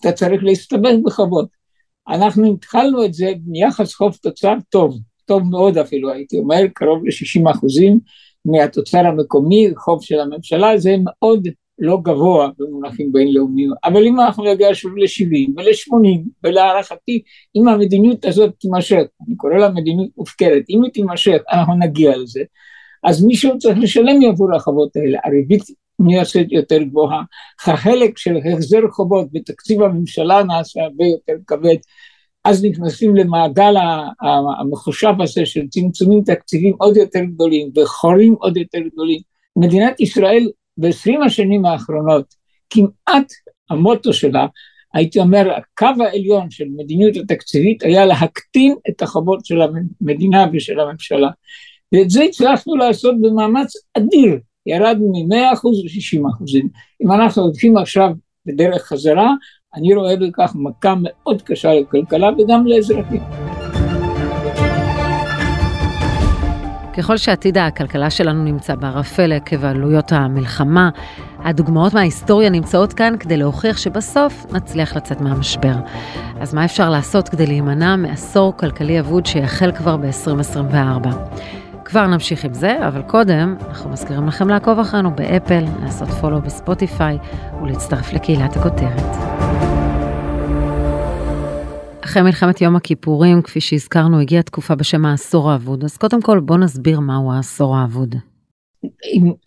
אתה 0.00 0.12
צריך 0.12 0.44
להסתבך 0.44 0.92
בחובות. 1.04 1.63
אנחנו 2.08 2.54
התחלנו 2.54 3.04
את 3.04 3.14
זה 3.14 3.32
מיחס 3.46 3.94
חוב 3.94 4.16
תוצר 4.22 4.54
טוב, 4.68 4.98
טוב 5.24 5.42
מאוד 5.50 5.78
אפילו 5.78 6.12
הייתי 6.12 6.38
אומר, 6.38 6.60
קרוב 6.74 7.04
ל-60 7.04 7.50
אחוזים 7.50 8.00
מהתוצר 8.44 8.98
המקומי, 8.98 9.68
חוב 9.76 10.02
של 10.02 10.20
הממשלה, 10.20 10.78
זה 10.78 10.96
מאוד 11.04 11.48
לא 11.78 11.98
גבוה 12.02 12.48
במונחים 12.58 13.12
בינלאומיים, 13.12 13.70
אבל 13.84 14.06
אם 14.06 14.20
אנחנו 14.20 14.44
נגיע 14.44 14.68
שוב 14.72 14.92
ל-70 14.96 15.50
ול-80 15.56 16.28
ולהערכתי 16.44 17.22
אם 17.56 17.68
המדיניות 17.68 18.24
הזאת 18.24 18.54
תימשך, 18.60 19.02
אני 19.28 19.36
קורא 19.36 19.54
לה 19.54 19.68
מדיניות 19.68 20.10
מופקרת, 20.16 20.62
אם 20.70 20.82
היא 20.84 20.92
תימשך 20.92 21.38
אנחנו 21.52 21.74
נגיע 21.74 22.16
לזה, 22.16 22.42
אז 23.04 23.24
מישהו 23.24 23.58
צריך 23.58 23.78
לשלם 23.78 24.22
עבור 24.28 24.56
החובות 24.56 24.96
האלה, 24.96 25.18
הריבית 25.24 25.62
נעשית 25.98 26.52
יותר 26.52 26.82
גבוהה, 26.82 27.22
החלק 27.66 28.18
של 28.18 28.36
החזר 28.36 28.80
חובות 28.90 29.28
בתקציב 29.32 29.82
הממשלה 29.82 30.42
נעשה 30.42 30.82
הרבה 30.82 31.04
יותר 31.04 31.32
כבד, 31.46 31.76
אז 32.44 32.64
נכנסים 32.64 33.16
למעגל 33.16 33.74
המחושב 34.60 35.12
הזה 35.20 35.46
של 35.46 35.68
צמצומים 35.68 36.22
תקציביים 36.22 36.74
עוד 36.78 36.96
יותר 36.96 37.24
גדולים 37.24 37.70
וחורים 37.76 38.34
עוד 38.38 38.56
יותר 38.56 38.78
גדולים. 38.78 39.20
מדינת 39.56 40.00
ישראל 40.00 40.50
בעשרים 40.76 41.22
השנים 41.22 41.64
האחרונות 41.64 42.34
כמעט 42.70 43.32
המוטו 43.70 44.12
שלה 44.12 44.46
הייתי 44.94 45.18
אומר 45.18 45.52
הקו 45.56 46.02
העליון 46.04 46.50
של 46.50 46.64
מדיניות 46.76 47.16
התקציבית 47.16 47.82
היה 47.82 48.06
להקטין 48.06 48.74
את 48.88 49.02
החובות 49.02 49.44
של 49.44 49.58
המדינה 49.62 50.46
ושל 50.52 50.80
הממשלה. 50.80 51.28
ואת 51.92 52.10
זה 52.10 52.22
הצלחנו 52.22 52.76
לעשות 52.76 53.14
במאמץ 53.20 53.72
אדיר 53.94 54.38
ירדנו 54.66 55.12
מ-100% 55.12 55.68
ל-60 55.68 56.28
אחוזים. 56.34 56.68
אם 57.02 57.12
אנחנו 57.12 57.42
הולכים 57.42 57.76
עכשיו 57.76 58.10
בדרך 58.46 58.82
חזרה, 58.82 59.30
אני 59.74 59.94
רואה 59.94 60.16
בכך 60.16 60.52
מכה 60.54 60.94
מאוד 61.02 61.42
קשה 61.42 61.74
לכלכלה 61.74 62.30
וגם 62.38 62.66
לאזרחים. 62.66 63.22
ככל 66.96 67.16
שעתיד 67.16 67.58
הכלכלה 67.58 68.10
שלנו 68.10 68.44
נמצא 68.44 68.74
בערפל 68.74 69.32
עקב 69.32 69.64
עלויות 69.64 70.12
המלחמה, 70.12 70.90
הדוגמאות 71.38 71.94
מההיסטוריה 71.94 72.50
נמצאות 72.50 72.92
כאן 72.92 73.14
כדי 73.20 73.36
להוכיח 73.36 73.76
שבסוף 73.76 74.46
נצליח 74.52 74.96
לצאת 74.96 75.20
מהמשבר. 75.20 75.74
אז 76.40 76.54
מה 76.54 76.64
אפשר 76.64 76.90
לעשות 76.90 77.28
כדי 77.28 77.46
להימנע 77.46 77.96
מעשור 77.96 78.56
כלכלי 78.56 79.00
אבוד 79.00 79.26
שיחל 79.26 79.72
כבר 79.72 79.96
ב-2024? 79.96 81.08
כבר 81.84 82.06
נמשיך 82.06 82.44
עם 82.44 82.54
זה, 82.54 82.88
אבל 82.88 83.02
קודם 83.02 83.56
אנחנו 83.68 83.90
מזכירים 83.90 84.26
לכם 84.26 84.48
לעקוב 84.48 84.78
אחרינו 84.78 85.10
באפל, 85.16 85.64
לעשות 85.82 86.08
פולו 86.08 86.40
בספוטיפיי 86.42 87.18
ולהצטרף 87.62 88.12
לקהילת 88.12 88.56
הכותרת. 88.56 89.16
אחרי 92.04 92.22
מלחמת 92.22 92.60
יום 92.60 92.76
הכיפורים, 92.76 93.42
כפי 93.42 93.60
שהזכרנו, 93.60 94.20
הגיעה 94.20 94.42
תקופה 94.42 94.74
בשם 94.74 95.04
העשור 95.04 95.50
האבוד, 95.50 95.84
אז 95.84 95.96
קודם 95.96 96.22
כל 96.22 96.40
בוא 96.40 96.56
נסביר 96.56 97.00
מהו 97.00 97.32
העשור 97.32 97.76
האבוד. 97.76 98.14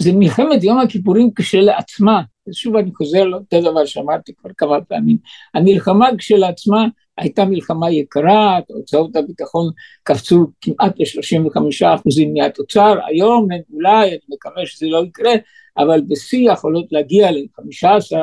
זה 0.01 0.11
מלחמת 0.13 0.63
יום 0.63 0.79
הכיפורים 0.79 1.29
כשלעצמה, 1.35 2.21
שוב 2.51 2.75
אני 2.75 2.91
חוזר 2.95 3.23
לאותו 3.23 3.61
דבר 3.61 3.85
שאמרתי 3.85 4.31
כבר 4.37 4.49
כמה 4.57 4.81
פעמים, 4.81 5.17
המלחמה 5.53 6.07
כשלעצמה 6.17 6.85
הייתה 7.17 7.45
מלחמה 7.45 7.91
יקרה, 7.91 8.59
הוצאות 8.67 9.15
הביטחון 9.15 9.69
קפצו 10.03 10.47
כמעט 10.61 10.99
ל-35% 10.99 11.87
מהתוצר, 12.33 12.95
היום 13.07 13.47
אולי, 13.73 14.09
אני 14.09 14.17
מקווה 14.29 14.65
שזה 14.65 14.85
לא 14.87 15.03
יקרה, 15.05 15.33
אבל 15.77 16.01
בשיא 16.07 16.51
יכולות 16.51 16.85
להגיע 16.91 17.31
ל-15% 17.31 18.15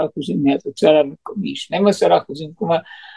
מהתוצר 0.42 0.94
המקומי, 0.94 1.54
12%, 2.02 2.06
כלומר 2.54 2.76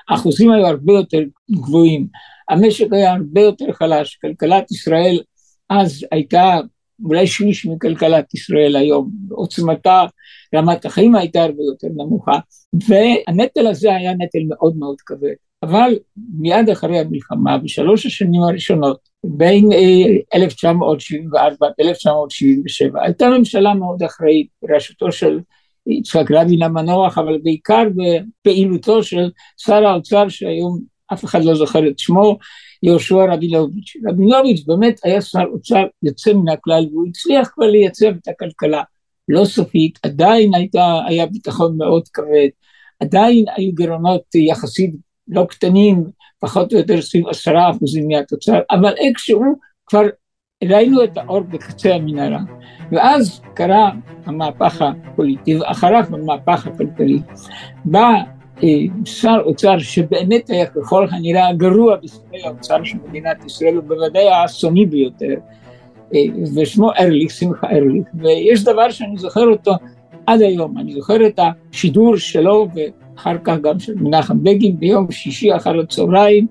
האחוזים 0.10 0.52
היו 0.52 0.68
הרבה 0.68 0.94
יותר 0.94 1.22
גבוהים, 1.52 2.08
המשק 2.50 2.88
היה 2.92 3.14
הרבה 3.14 3.42
יותר 3.42 3.74
חלש, 3.74 4.16
כלכלת 4.22 4.72
ישראל 4.72 5.20
אז 5.70 6.06
הייתה 6.12 6.60
אולי 7.06 7.28
שליש 7.28 7.66
מכלכלת 7.66 8.34
ישראל 8.34 8.76
היום, 8.76 9.12
עוצמתה, 9.32 10.06
רמת 10.56 10.86
החיים 10.86 11.16
הייתה 11.16 11.44
הרבה 11.44 11.64
יותר 11.64 11.88
נמוכה, 11.88 12.40
והנטל 12.88 13.68
הזה 13.68 13.96
היה 13.96 14.14
נטל 14.14 14.40
מאוד 14.48 14.78
מאוד 14.78 15.02
כבד. 15.06 15.47
אבל 15.64 15.96
מיד 16.40 16.70
אחרי 16.70 17.00
המלחמה, 17.00 17.58
בשלוש 17.58 18.06
השנים 18.06 18.42
הראשונות, 18.42 19.00
בין 19.24 19.70
1974 20.34 21.68
ל-1977, 21.80 23.00
הייתה 23.02 23.30
ממשלה 23.30 23.74
מאוד 23.74 24.04
אחראית 24.04 24.48
בראשותו 24.62 25.12
של 25.12 25.40
יצחק 25.88 26.32
רבין 26.32 26.64
המנוח, 26.64 27.18
אבל 27.18 27.38
בעיקר 27.44 27.84
בפעילותו 27.96 29.04
של 29.04 29.30
שר 29.58 29.86
האוצר 29.86 30.30
שהיום 30.30 30.80
אף 31.14 31.26
אחד 31.26 31.44
לא 31.44 31.56
זוכר 31.56 31.88
את 31.88 32.00
שמו, 32.00 32.38
יהושע 32.84 33.34
רבינוביץ'. 33.34 33.94
רבינוביץ' 34.10 34.64
באמת 34.68 35.00
היה 35.04 35.22
שר 35.22 35.44
אוצר 35.54 35.84
יוצא 36.04 36.34
מן 36.34 36.50
הכלל 36.50 36.86
והוא 36.92 37.08
הצליח 37.10 37.50
כבר 37.54 37.66
לייצב 37.66 38.06
את 38.06 38.28
הכלכלה 38.28 38.84
לא 39.30 39.46
סופית, 39.46 40.00
עדיין 40.04 40.56
הייתה, 40.56 41.00
היה 41.08 41.26
ביטחון 41.26 41.78
מאוד 41.78 42.08
כבד, 42.14 42.48
עדיין 43.00 43.46
היו 43.56 43.72
גירעונות 43.76 44.36
יחסית 44.36 44.96
לא 45.30 45.46
קטנים, 45.50 46.04
פחות 46.40 46.74
או 46.74 46.78
יותר 46.78 47.02
סביב 47.02 47.28
עשרה 47.28 47.70
אחוזים 47.70 48.08
מהתוצר, 48.08 48.60
אבל 48.72 48.94
איכשהו 48.98 49.44
כבר 49.88 50.04
ראינו 50.64 51.04
את 51.04 51.18
האור 51.18 51.40
בקצה 51.40 51.96
המנהרה. 51.96 52.40
ואז 52.92 53.42
קרה 53.54 53.92
המהפך 54.26 54.82
הפוליטי, 54.82 55.56
ואחריו 55.56 56.04
המהפך 56.12 56.68
הכלכלי. 56.68 57.20
בא 57.86 58.10
אה, 58.64 58.70
שר 59.06 59.38
אוצר 59.46 59.80
שבאמת 59.80 60.50
היה 60.50 60.66
ככל 60.66 61.08
הנראה 61.12 61.48
הגרוע 61.48 61.96
בספרי 61.96 62.44
האוצר 62.44 62.84
של 62.84 62.98
מדינת 63.10 63.46
ישראל, 63.46 63.78
ובוודאי 63.78 64.30
האסוני 64.30 64.86
ביותר, 64.86 65.34
אה, 66.16 66.20
ושמו 66.56 66.92
ארליך, 67.00 67.32
שמחה 67.32 67.68
ארליך, 67.68 68.08
ויש 68.14 68.64
דבר 68.64 68.90
שאני 68.90 69.18
זוכר 69.18 69.48
אותו 69.48 69.72
עד 70.28 70.42
היום, 70.42 70.78
אני 70.78 70.94
זוכר 70.94 71.28
את 71.28 71.40
השידור 71.40 72.18
שלו 72.18 72.68
ואחר 73.18 73.38
כך 73.44 73.58
גם 73.62 73.80
של 73.80 73.96
מנחם 73.96 74.44
בגין 74.44 74.80
ביום 74.80 75.12
שישי 75.12 75.56
אחר 75.56 75.80
הצהריים 75.80 76.48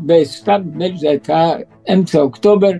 בסתיו, 0.00 0.60
נדמה 0.64 0.88
לי 0.88 0.96
זה 0.96 1.10
הייתה 1.10 1.52
אמצע 1.92 2.20
אוקטובר 2.20 2.70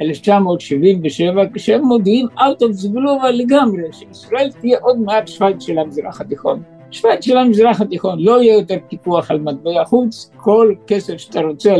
1977, 0.00 1.42
כשהם 1.54 1.84
מודיעים 1.84 2.26
out 2.38 2.62
of 2.62 2.84
the 2.84 2.88
blue 2.94 3.26
לגמרי, 3.32 3.82
שישראל 3.92 4.50
תהיה 4.60 4.78
עוד 4.82 4.98
מעט 4.98 5.28
שווייץ 5.28 5.62
של 5.62 5.78
המזרח 5.78 6.20
התיכון. 6.20 6.62
שווייץ 6.90 7.24
של 7.24 7.36
המזרח 7.36 7.80
התיכון, 7.80 8.18
לא 8.18 8.42
יהיה 8.42 8.54
יותר 8.54 8.76
פיקוח 8.88 9.30
על 9.30 9.40
מטבע 9.40 9.84
חוץ, 9.84 10.30
כל 10.36 10.74
כסף 10.86 11.16
שאתה 11.16 11.40
רוצה 11.40 11.74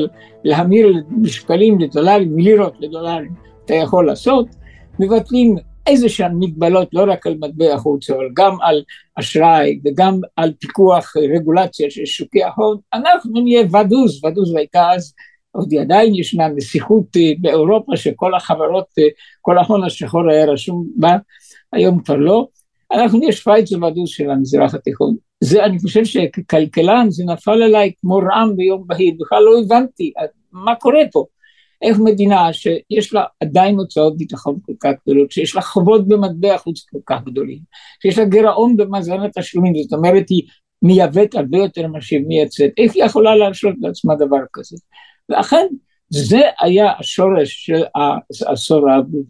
להמיר 0.45 0.95
משקלים 1.11 1.79
לדולרים, 1.79 2.37
מלירות 2.37 2.75
לדולרים, 2.81 3.33
אתה 3.65 3.75
יכול 3.75 4.07
לעשות, 4.07 4.47
מבטלים 4.99 5.57
איזה 5.87 6.09
שהן 6.09 6.33
מגבלות 6.39 6.89
לא 6.93 7.05
רק 7.13 7.27
על 7.27 7.37
מטבע 7.41 7.77
חוץ, 7.79 8.11
אבל 8.11 8.29
גם 8.37 8.57
על 8.61 8.83
אשראי 9.17 9.81
וגם 9.85 10.21
על 10.37 10.53
פיקוח 10.59 11.17
רגולציה 11.17 11.91
של 11.91 12.05
שוקי 12.05 12.43
ההון, 12.43 12.79
אנחנו 12.95 13.41
נהיה 13.41 13.63
ודוז, 13.63 14.25
ודוז 14.25 14.55
הייתה 14.55 14.91
אז, 14.91 15.15
עוד 15.53 15.75
עדיין 15.75 16.15
ישנה 16.15 16.49
נסיכות 16.49 17.17
אה, 17.17 17.33
באירופה 17.39 17.97
שכל 17.97 18.35
החברות, 18.35 18.87
אה, 18.99 19.05
כל 19.41 19.59
ההון 19.59 19.85
השחור 19.85 20.31
היה 20.31 20.47
רשום 20.47 20.87
בה, 20.97 21.17
היום 21.73 22.03
כבר 22.03 22.17
לא, 22.17 22.47
אנחנו 22.93 23.19
נהיה 23.19 23.33
שווייץ 23.33 23.73
ודוז 23.73 24.09
של 24.09 24.31
המזרח 24.31 24.75
התיכון. 24.75 25.17
זה, 25.41 25.65
אני 25.65 25.79
חושב 25.79 26.05
שככלכלן 26.05 27.07
זה 27.11 27.25
נפל 27.25 27.63
עליי 27.63 27.93
כמו 28.01 28.17
רעם 28.17 28.57
ביום 28.57 28.85
בהיר, 28.87 29.15
בכלל 29.19 29.43
לא 29.43 29.61
הבנתי 29.61 30.13
מה 30.53 30.75
קורה 30.75 31.01
פה. 31.13 31.25
איך 31.83 31.99
מדינה 31.99 32.53
שיש 32.53 33.15
לה 33.15 33.25
עדיין 33.41 33.77
הוצאות 33.77 34.17
ביטחון 34.17 34.59
כל 34.67 34.73
כך 34.81 34.93
גדולות, 35.07 35.31
שיש 35.31 35.55
לה 35.55 35.63
חובות 35.63 36.09
במטבע 36.09 36.59
חוץ 36.59 36.87
כל 36.91 36.99
כך 37.07 37.25
גדולים, 37.25 37.59
שיש 38.03 38.19
לה 38.19 38.25
גירעון 38.25 38.77
במאזן 38.77 39.21
התשלומים, 39.21 39.75
זאת 39.83 39.93
אומרת 39.93 40.29
היא 40.31 40.43
מייבאת 40.83 41.35
הרבה 41.35 41.59
יותר 41.59 41.87
ממה 41.87 42.01
שהיא 42.01 42.21
מייצאת, 42.27 42.71
איך 42.79 42.95
היא 42.95 43.05
יכולה 43.05 43.37
להרשות 43.37 43.75
לעצמה 43.81 44.15
דבר 44.15 44.41
כזה? 44.53 44.77
ואכן 45.29 45.67
זה 46.11 46.41
היה 46.61 46.93
השורש 46.99 47.67
של 47.67 47.83
העשור 48.47 48.91
האבוד. 48.91 49.27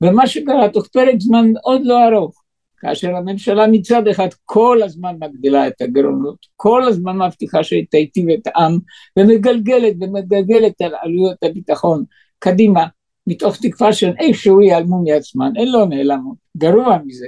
ומה 0.00 0.26
שקרה 0.26 0.68
תוך 0.68 0.86
פרק 0.86 1.14
זמן 1.18 1.52
מאוד 1.52 1.80
לא 1.84 2.08
ארוך, 2.08 2.41
כאשר 2.82 3.16
הממשלה 3.16 3.66
מצד 3.66 4.08
אחד 4.08 4.28
כל 4.44 4.82
הזמן 4.84 5.14
מגדילה 5.20 5.66
את 5.66 5.80
הגירעונות, 5.80 6.46
כל 6.56 6.82
הזמן 6.82 7.18
מבטיחה 7.18 7.64
שהיא 7.64 7.86
תיטיב 7.90 8.28
את 8.30 8.46
העם, 8.46 8.78
ומגלגלת 9.18 9.94
ומגלגלת 10.00 10.80
על 10.82 10.92
עלויות 11.02 11.36
הביטחון 11.42 12.04
קדימה, 12.38 12.86
מתוך 13.26 13.56
תקווה 13.62 13.92
שהן 13.92 14.14
איכשהו 14.18 14.62
ייעלמו 14.62 15.02
מעצמן, 15.04 15.52
הן 15.56 15.68
לא 15.68 15.86
נעלמות, 15.88 16.36
גרוע 16.56 16.98
מזה. 17.06 17.26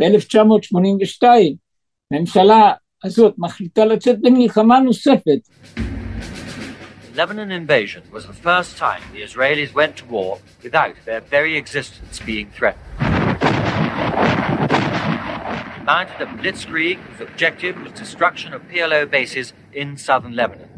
ב-1982 0.00 1.26
הממשלה 2.10 2.72
הזאת 3.04 3.34
מחליטה 3.38 3.84
לצאת 3.84 4.16
למלחמה 4.22 4.80
נוספת. 4.80 5.48
Lebanon 7.14 7.50
invasion 7.50 8.02
was 8.10 8.24
the 8.26 8.32
first 8.32 8.78
time 8.78 9.02
the 9.12 9.22
Israelis 9.22 9.74
went 9.74 9.94
to 9.98 10.04
war 10.06 10.38
without 10.64 10.94
their 11.04 11.20
very 11.20 11.58
existence 11.58 12.20
being 12.20 12.48
threatened. 12.58 13.11
Mounted 15.84 16.20
a 16.20 16.26
blitzkrieg 16.26 16.98
whose 17.06 17.20
objective 17.28 17.74
was 17.82 17.92
destruction 18.02 18.54
of 18.54 18.60
PLO 18.70 19.00
bases 19.10 19.52
in 19.72 19.96
southern 19.96 20.34
Lebanon. 20.36 20.68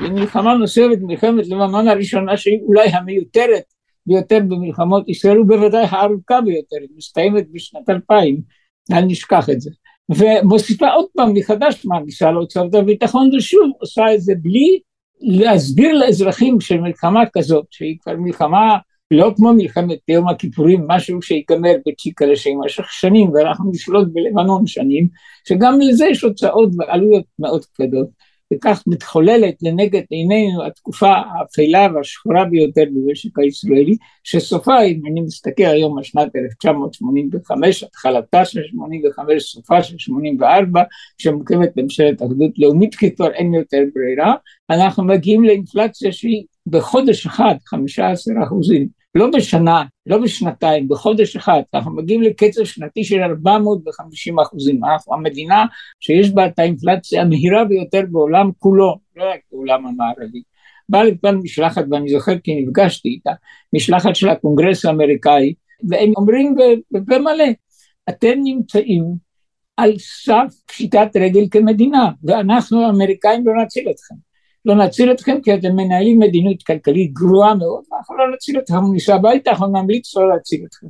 למלחמה 0.00 0.54
נוספת, 0.54 0.98
מלחמת 1.00 1.46
לבנון 1.46 1.88
הראשונה 1.88 2.36
שהיא 2.36 2.60
אולי 2.62 2.88
המיותרת 2.88 3.62
ביותר 4.06 4.38
במלחמות 4.48 5.08
ישראל 5.08 5.40
ובוודאי 5.40 5.86
הארוכה 5.90 6.40
ביותר, 6.40 6.76
היא 6.80 6.88
מסתיימת 6.96 7.44
בשנת 7.52 7.90
2000, 7.90 8.40
אל 8.92 9.04
נשכח 9.04 9.50
את 9.50 9.60
זה. 9.60 9.70
ומוסיפה 10.08 10.88
עוד 10.88 11.06
פעם 11.16 11.32
מחדש 11.34 11.86
מעמיסה 11.86 12.28
על 12.28 12.34
הוצאות 12.34 12.74
הביטחון 12.74 13.30
ושוב 13.36 13.70
עושה 13.78 14.14
את 14.14 14.20
זה 14.20 14.32
בלי 14.42 14.80
להסביר 15.20 15.92
לאזרחים 15.92 16.60
של 16.60 16.80
מלחמה 16.80 17.22
כזאת 17.32 17.66
שהיא 17.70 17.96
כבר 18.00 18.16
מלחמה 18.16 18.78
לא 19.10 19.32
כמו 19.36 19.52
מלחמת 19.52 19.98
יום 20.08 20.28
הכיפורים, 20.28 20.84
משהו 20.86 21.22
שיגמר 21.22 21.74
בצ'יקלה 21.88 22.36
שיימשך 22.36 22.92
שנים 22.92 23.30
ואנחנו 23.30 23.70
נשלוט 23.70 24.08
בלבנון 24.12 24.66
שנים, 24.66 25.08
שגם 25.48 25.78
לזה 25.80 26.06
יש 26.06 26.22
הוצאות 26.22 26.70
ועלויות 26.78 27.24
מאוד 27.38 27.64
כבדות. 27.64 28.08
וכך 28.54 28.82
מתחוללת 28.86 29.54
לנגד 29.62 30.02
עינינו 30.10 30.66
התקופה 30.66 31.12
האפלה 31.12 31.88
והשחורה 31.94 32.44
ביותר 32.44 32.82
במשק 32.94 33.38
הישראלי, 33.38 33.96
שסופה, 34.24 34.82
אם 34.82 35.00
אני 35.10 35.20
מסתכל 35.20 35.62
היום 35.62 35.98
על 35.98 36.04
שנת 36.04 36.36
1985, 36.36 37.82
התחלתה 37.82 38.44
של 38.44 38.60
85, 38.70 39.42
סופה 39.42 39.82
של 39.82 39.98
84, 39.98 40.82
שמוקמת 41.18 41.70
ממשלת 41.76 42.22
אחדות 42.22 42.58
לאומית, 42.58 42.94
כי 42.94 43.14
כבר 43.14 43.30
אין 43.30 43.54
יותר 43.54 43.82
ברירה, 43.94 44.34
אנחנו 44.70 45.04
מגיעים 45.04 45.44
לאינפלציה 45.44 46.12
שהיא 46.12 46.44
בחודש 46.66 47.26
אחד 47.26 47.54
15 47.66 48.34
אחוזים, 48.44 48.88
לא 49.14 49.30
בשנה, 49.30 49.82
לא 50.06 50.18
בשנתיים, 50.18 50.88
בחודש 50.88 51.36
אחד, 51.36 51.62
אנחנו 51.74 51.94
מגיעים 51.94 52.22
לקצב 52.22 52.64
שנתי 52.64 53.04
של 53.04 53.22
450 53.22 54.38
אחוזים, 54.38 54.84
אנחנו 54.84 55.14
המדינה 55.14 55.64
שיש 56.00 56.30
בה 56.30 56.46
את 56.46 56.58
האינפלציה 56.58 57.22
המהירה 57.22 57.64
ביותר 57.64 58.02
בעולם 58.10 58.50
כולו, 58.58 58.98
לא 59.16 59.24
רק 59.24 59.40
בעולם 59.52 59.86
המערבי. 59.86 60.42
באה 60.88 61.04
לכאן 61.04 61.36
משלחת, 61.36 61.84
ואני 61.90 62.08
זוכר 62.08 62.38
כי 62.38 62.62
נפגשתי 62.62 63.08
איתה, 63.08 63.32
משלחת 63.72 64.16
של 64.16 64.28
הקונגרס 64.28 64.84
האמריקאי, 64.84 65.54
והם 65.88 66.12
אומרים 66.16 66.56
בפה 66.90 67.18
מלא, 67.18 67.44
אתם 68.08 68.34
נמצאים 68.44 69.04
על 69.76 69.98
סף 69.98 70.54
פשיטת 70.66 71.08
רגל 71.16 71.44
כמדינה, 71.50 72.10
ואנחנו 72.24 72.86
האמריקאים 72.86 73.46
לא 73.46 73.62
נציל 73.62 73.90
אתכם. 73.90 74.14
לא 74.64 74.74
נציל 74.74 75.12
אתכם 75.12 75.36
כי 75.42 75.54
אתם 75.54 75.76
מנהלים 75.76 76.18
מדיניות 76.18 76.62
כלכלית 76.62 77.12
גרועה 77.12 77.54
מאוד, 77.54 77.82
אנחנו 77.98 78.16
לא 78.16 78.24
נציל 78.34 78.58
אתכם, 78.58 78.92
ניסע 78.92 79.14
הביתה, 79.14 79.50
אנחנו 79.50 79.66
נמליץ 79.66 80.16
לא 80.16 80.28
להציל 80.28 80.64
אתכם. 80.68 80.86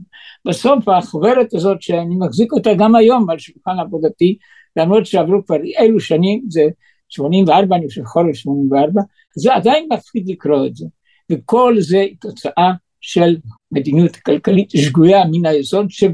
בסוף 0.48 0.88
החוברת 0.88 1.54
הזאת 1.54 1.82
שאני 1.82 2.16
מחזיק 2.18 2.52
אותה 2.52 2.74
גם 2.74 2.94
היום 2.94 3.30
על 3.30 3.38
שולחן 3.38 3.78
עבודתי, 3.80 4.36
למרות 4.76 5.06
שעברו 5.06 5.44
כבר 5.46 5.56
אילו 5.80 6.00
שנים, 6.00 6.42
זה 6.48 6.62
84, 7.08 7.76
אני 7.76 7.88
חושב 7.88 8.04
חורף 8.04 8.34
84, 8.34 9.02
זה 9.36 9.54
עדיין 9.54 9.88
מפחיד 9.92 10.28
לקרוא 10.28 10.66
את 10.66 10.76
זה. 10.76 10.86
וכל 11.32 11.74
זה 11.78 12.06
תוצאה 12.20 12.72
של 13.00 13.36
מדיניות 13.72 14.16
כלכלית 14.16 14.70
שגויה 14.70 15.24
מן 15.32 15.46
היסוד, 15.46 15.86
שב... 15.88 16.12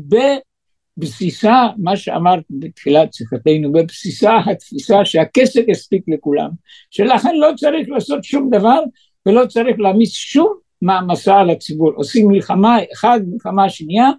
בבסיסה, 0.96 1.66
מה 1.78 1.96
שאמרת 1.96 2.42
בתחילת 2.50 3.14
שיחתנו, 3.14 3.72
בבסיסה 3.72 4.32
התפיסה 4.50 5.04
שהכסף 5.04 5.60
יספיק 5.68 6.04
לכולם, 6.08 6.50
שלכן 6.90 7.36
לא 7.36 7.50
צריך 7.56 7.88
לעשות 7.88 8.24
שום 8.24 8.50
דבר 8.50 8.80
ולא 9.26 9.46
צריך 9.46 9.76
להעמיס 9.78 10.12
שום 10.12 10.54
מעמסה 10.82 11.38
על 11.38 11.50
הציבור, 11.50 11.92
עושים 11.96 12.28
מלחמה 12.28 12.76
אחת, 12.94 13.20
מלחמה 13.32 13.68
שנייה, 13.68 14.10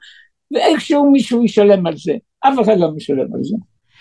ואיכשהו 0.51 1.11
מישהו 1.11 1.43
ישלם 1.43 1.87
על 1.87 1.97
זה, 1.97 2.13
אף 2.39 2.53
אחד 2.61 2.77
לא 2.77 2.91
משלם 2.91 3.33
על 3.35 3.43
זה. 3.43 3.55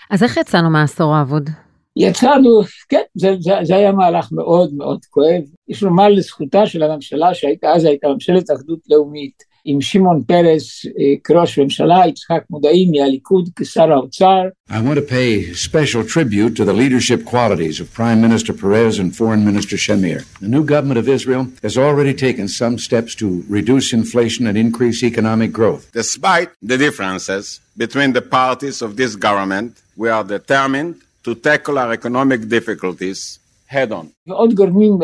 אז 0.09 0.23
איך 0.23 0.37
יצאנו 0.37 0.69
מהעשור 0.69 1.15
האבוד? 1.15 1.49
יצאנו, 1.95 2.61
כן, 2.89 3.01
זה, 3.15 3.35
זה, 3.39 3.53
זה 3.63 3.75
היה 3.75 3.91
מהלך 3.91 4.31
מאוד 4.31 4.73
מאוד 4.73 5.05
כואב. 5.05 5.41
יש 5.67 5.83
לומר 5.83 6.09
לזכותה 6.09 6.65
של 6.65 6.83
הממשלה 6.83 7.33
שהייתה 7.33 7.73
אז 7.73 7.85
הייתה 7.85 8.07
ממשלת 8.07 8.51
אחדות 8.51 8.79
לאומית, 8.89 9.43
עם 9.68 9.80
שמעון 9.80 10.22
פרס 10.22 10.86
כראש 11.24 11.58
ממשלה, 11.58 12.06
יצחק 12.08 12.42
מודעי 12.50 12.90
מהליכוד 12.90 13.48
כשר 13.56 13.92
האוצר. 13.92 14.42
I 14.70 14.74
want 14.74 14.96
to 14.96 15.02
pay 15.02 15.52
special 15.54 16.02
tribute 16.14 16.54
to 16.56 16.64
the 16.64 16.72
leadership 16.72 17.24
qualities 17.24 17.80
of 17.80 17.92
Prime 17.92 18.20
Minister 18.20 18.52
Perez 18.52 18.98
and 19.00 19.10
Foreign 19.16 19.44
Minister 19.44 19.76
Shamir. 19.76 20.20
The 20.40 20.52
new 20.56 20.64
government 20.64 20.98
of 21.02 21.08
Israel 21.08 21.44
has 21.66 21.76
already 21.76 22.14
taken 22.26 22.46
some 22.46 22.78
steps 22.78 23.12
to 23.16 23.26
reduce 23.58 23.86
inflation 24.00 24.46
and 24.46 24.56
increase 24.66 24.98
economic 25.02 25.50
growth. 25.58 25.82
Despite 26.02 26.50
the 26.70 26.78
differences 26.86 27.44
between 27.84 28.10
the 28.12 28.24
parties 28.40 28.76
of 28.86 28.90
this 29.00 29.12
government, 29.16 29.70
we 30.02 30.08
are 30.16 30.24
determined 30.36 30.94
to 31.24 31.34
tackle 31.34 31.76
our 31.82 31.92
economic 31.92 32.40
difficulties 32.56 33.40
head 33.66 33.90
on. 33.90 34.06
ועוד 34.26 34.54
גורמים, 34.54 34.98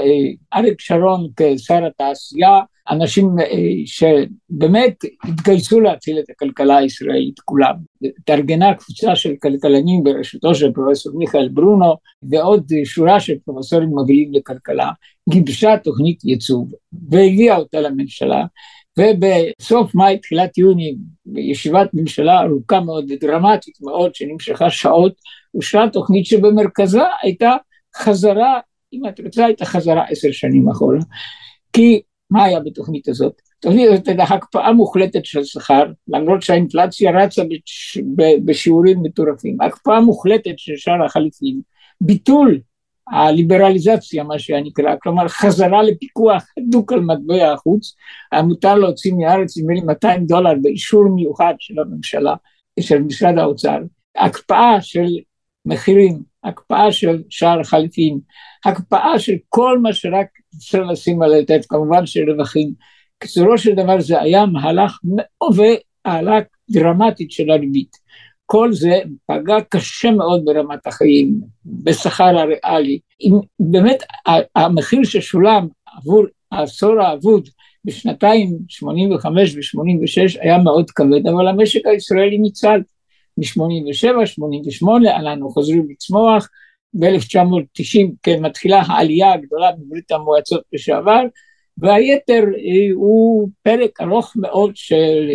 אריק 0.55 0.81
שרון 0.81 1.29
כשר 1.37 1.87
התעשייה, 1.87 2.61
אנשים 2.89 3.36
שבאמת 3.86 4.93
התגייסו 5.23 5.80
להציל 5.80 6.19
את 6.19 6.30
הכלכלה 6.30 6.78
הישראלית 6.78 7.39
כולם. 7.39 7.73
התארגנה 8.19 8.73
קבוצה 8.73 9.15
של 9.15 9.34
כלכלנים 9.41 10.04
בראשותו 10.04 10.56
של 10.56 10.71
פרופסור 10.71 11.17
מיכאל 11.17 11.50
ברונו 11.50 11.95
ועוד 12.30 12.71
שורה 12.84 13.19
של 13.19 13.34
פרופסורים 13.45 13.89
מובילים 13.89 14.34
לכלכלה, 14.34 14.91
גיבשה 15.30 15.78
תוכנית 15.84 16.26
ייצוב 16.26 16.71
והביאה 17.10 17.58
אותה 17.58 17.82
לממשלה 17.82 18.45
ובסוף 19.00 19.95
מאי, 19.95 20.17
תחילת 20.17 20.58
יוני, 20.58 20.95
בישיבת 21.26 21.89
ממשלה 21.93 22.41
ארוכה 22.41 22.80
מאוד 22.80 23.12
ודרמטית 23.12 23.78
מאוד 23.82 24.15
שנמשכה 24.15 24.69
שעות, 24.69 25.13
אושרה 25.56 25.89
תוכנית 25.89 26.26
שבמרכזה 26.26 27.02
הייתה 27.21 27.56
חזרה, 27.95 28.60
אם 28.93 29.02
את 29.10 29.19
רוצה, 29.19 29.45
הייתה 29.45 29.65
חזרה 29.65 30.04
עשר 30.10 30.32
שנים 30.32 30.69
אחורה. 30.69 31.00
כי 31.73 32.02
מה 32.32 32.44
היה 32.44 32.60
בתוכנית 32.60 33.08
הזאת? 33.08 33.42
התוכנית 33.60 33.90
הזאת 33.92 34.08
הייתה 34.08 34.24
הקפאה 34.24 34.74
מוחלטת 34.74 35.26
של 35.26 35.44
שכר, 35.44 35.84
למרות 36.08 36.42
שהאינפלציה 36.42 37.12
רצה 37.12 37.44
בש... 37.44 37.98
בשיעורים 38.46 39.04
מטורפים, 39.04 39.62
הקפאה 39.62 40.02
מוחלטת 40.02 40.54
של 40.58 40.74
שאר 40.76 41.06
החליפים, 41.06 41.62
ביטול 42.02 42.60
הליברליזציה, 43.12 44.24
מה 44.24 44.40
שנקרא, 44.40 44.96
כלומר 45.02 45.28
חזרה 45.28 45.84
לפיקוח 45.84 46.44
הדוק 46.58 46.94
על 46.94 47.00
מטבע 47.00 47.54
החוץ, 47.54 47.96
היה 48.32 48.42
מותר 48.42 48.76
להוציא 48.76 49.13
מארץ 49.13 49.58
נדמה 49.58 49.74
לי 49.74 49.82
200 49.82 50.26
דולר 50.26 50.54
באישור 50.62 51.10
מיוחד 51.10 51.54
של 51.60 51.80
הממשלה, 51.80 52.36
של 52.80 53.02
משרד 53.02 53.38
האוצר, 53.38 53.80
הקפאה 54.16 54.82
של 54.82 55.08
מחירים 55.66 56.24
הקפאה 56.43 56.91
של 56.91 57.23
שער 57.30 57.60
החליפין, 57.60 58.19
הקפאה 58.65 59.19
של 59.19 59.36
כל 59.50 59.80
מה 59.80 59.93
שרק 59.93 60.28
אפשר 60.58 60.84
לשים 60.84 61.21
על 61.21 61.34
היטב, 61.34 61.60
כמובן 61.69 62.06
של 62.06 62.32
רווחים. 62.32 62.73
קיצורו 63.19 63.58
של 63.58 63.76
דבר 63.76 64.00
זה 64.00 64.21
היה 64.21 64.45
מהלך 64.45 65.00
והעלה 65.56 66.39
דרמטית 66.71 67.32
של 67.32 67.52
הריבית. 67.52 68.08
כל 68.45 68.73
זה 68.73 69.00
פגע 69.28 69.56
קשה 69.69 70.12
מאוד 70.12 70.41
ברמת 70.45 70.88
החיים, 70.88 71.41
בשכר 71.65 72.23
הריאלי. 72.23 73.00
אם 73.21 73.34
באמת 73.60 74.04
המחיר 74.56 75.04
ששולם 75.04 75.67
עבור 75.97 76.26
העשור 76.52 77.02
האבוד 77.02 77.50
בשנתיים 77.86 78.58
85 78.67 79.56
ו-86 79.56 80.41
היה 80.41 80.58
מאוד 80.58 80.91
כבד, 80.91 81.28
אבל 81.28 81.47
המשק 81.47 81.88
הישראלי 81.88 82.38
ניצל. 82.38 82.82
מ-87, 83.38 84.26
88, 84.26 85.15
אנחנו 85.15 85.50
חוזרים 85.50 85.88
לצמוח, 85.89 86.50
ב-1990 86.93 88.08
כן 88.23 88.45
מתחילה 88.45 88.82
העלייה 88.88 89.34
הגדולה 89.34 89.71
בברית 89.71 90.12
המועצות 90.12 90.62
לשעבר, 90.73 91.21
והיתר 91.78 92.43
אה, 92.43 92.93
הוא 92.93 93.50
פרק 93.63 94.02
ארוך 94.02 94.34
מאוד 94.36 94.71
של 94.76 95.30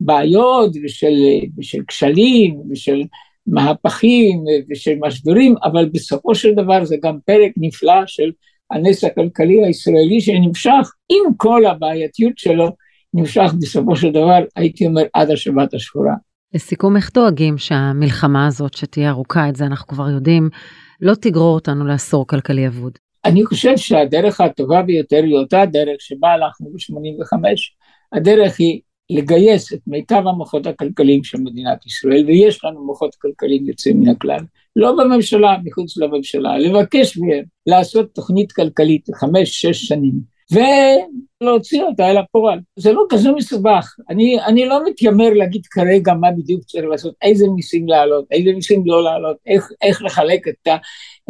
בעיות 0.00 0.72
ושל, 0.84 1.14
ושל 1.58 1.78
כשלים 1.88 2.60
ושל 2.70 3.02
מהפכים 3.46 4.44
ושל 4.70 4.94
משברים, 5.00 5.54
אבל 5.64 5.88
בסופו 5.88 6.34
של 6.34 6.54
דבר 6.54 6.84
זה 6.84 6.96
גם 7.02 7.18
פרק 7.24 7.52
נפלא 7.56 8.06
של 8.06 8.30
הנס 8.70 9.04
הכלכלי 9.04 9.64
הישראלי 9.64 10.20
שנמשך 10.20 10.92
עם 11.08 11.34
כל 11.36 11.66
הבעייתיות 11.66 12.38
שלו, 12.38 12.68
נמשך 13.14 13.52
בסופו 13.60 13.96
של 13.96 14.10
דבר, 14.10 14.38
הייתי 14.56 14.86
אומר, 14.86 15.02
עד 15.14 15.30
השבת 15.30 15.74
השחורה. 15.74 16.14
לסיכום, 16.54 16.96
איך 16.96 17.10
דואגים 17.14 17.58
שהמלחמה 17.58 18.46
הזאת, 18.46 18.74
שתהיה 18.74 19.10
ארוכה, 19.10 19.48
את 19.48 19.56
זה 19.56 19.64
אנחנו 19.64 19.86
כבר 19.86 20.08
יודעים, 20.08 20.48
לא 21.00 21.14
תגרור 21.14 21.54
אותנו 21.54 21.86
לעשור 21.86 22.26
כלכלי 22.26 22.66
אבוד? 22.66 22.98
אני 23.24 23.46
חושב 23.46 23.76
שהדרך 23.76 24.40
הטובה 24.40 24.82
ביותר 24.82 25.20
היא 25.24 25.34
אותה 25.34 25.66
דרך 25.66 25.96
שבה 26.00 26.28
הלכנו 26.28 26.70
ב-85. 26.70 27.38
הדרך 28.12 28.58
היא 28.58 28.80
לגייס 29.10 29.72
את 29.72 29.78
מיטב 29.86 30.22
המוחות 30.26 30.66
הכלכליים 30.66 31.24
של 31.24 31.38
מדינת 31.38 31.86
ישראל, 31.86 32.24
ויש 32.26 32.64
לנו 32.64 32.86
מוחות 32.86 33.14
כלכליים 33.14 33.66
יוצאים 33.66 34.00
מן 34.00 34.08
הכלל, 34.08 34.40
לא 34.76 34.92
בממשלה, 34.98 35.56
מחוץ 35.64 35.96
לממשלה, 35.96 36.58
לבקש 36.58 37.18
מהם 37.18 37.44
לעשות 37.66 38.14
תוכנית 38.14 38.52
כלכלית 38.52 39.08
לחמש-שש 39.08 39.84
שנים, 39.84 40.37
ולהוציא 40.52 41.82
אותה 41.82 42.10
אל 42.10 42.16
הפועל. 42.16 42.58
זה 42.76 42.92
לא 42.92 43.04
כזה 43.08 43.32
מסובך, 43.32 43.94
אני, 44.10 44.40
אני 44.40 44.66
לא 44.66 44.80
מתיימר 44.86 45.30
להגיד 45.34 45.66
כרגע 45.66 46.14
מה 46.14 46.28
בדיוק 46.30 46.64
צריך 46.64 46.84
לעשות, 46.84 47.14
איזה 47.22 47.46
מיסים 47.48 47.88
להעלות, 47.88 48.24
איזה 48.30 48.52
מיסים 48.52 48.82
לא 48.86 49.04
להעלות, 49.04 49.36
איך, 49.46 49.68
איך 49.82 50.02
לחלק 50.02 50.48
את, 50.48 50.68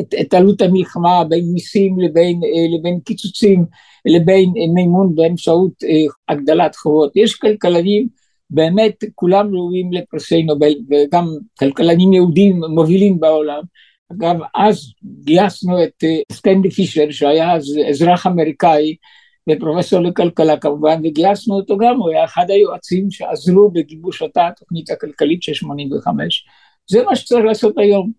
את, 0.00 0.14
את 0.20 0.34
עלות 0.34 0.62
המלחמה 0.62 1.24
בין 1.28 1.44
מיסים 1.52 2.00
לבין, 2.00 2.40
אה, 2.44 2.78
לבין 2.78 3.00
קיצוצים, 3.00 3.64
לבין 4.06 4.52
אה, 4.56 4.74
מימון 4.74 5.14
באמצעות 5.14 5.72
אה, 5.84 6.12
הגדלת 6.28 6.76
חובות. 6.76 7.12
יש 7.16 7.34
כלכלנים 7.34 8.08
באמת 8.50 9.04
כולם 9.14 9.54
ראויים 9.54 9.92
לפרסי 9.92 10.42
נובל 10.42 10.74
וגם 10.90 11.26
כלכלנים 11.58 12.12
יהודים 12.12 12.60
מובילים 12.68 13.20
בעולם 13.20 13.62
אגב, 14.12 14.36
אז 14.54 14.92
גייסנו 15.24 15.84
את 15.84 16.04
אה, 16.04 16.18
סטנדי 16.32 16.70
פישר, 16.70 17.10
שהיה 17.10 17.52
אז 17.52 17.78
אזרח 17.90 18.26
אמריקאי, 18.26 18.96
ופרופסור 19.50 20.00
לכלכלה 20.00 20.56
כמובן, 20.56 21.00
וגייסנו 21.04 21.54
אותו 21.54 21.76
גם, 21.76 21.96
הוא 21.96 22.10
היה 22.10 22.24
אחד 22.24 22.50
היועצים 22.50 23.10
שעזרו 23.10 23.70
בגיבוש 23.70 24.22
אותה 24.22 24.46
התוכנית 24.46 24.90
הכלכלית 24.90 25.42
של 25.42 25.54
85. 25.54 26.46
זה 26.90 27.02
מה 27.02 27.16
שצריך 27.16 27.44
לעשות 27.44 27.78
היום, 27.78 28.12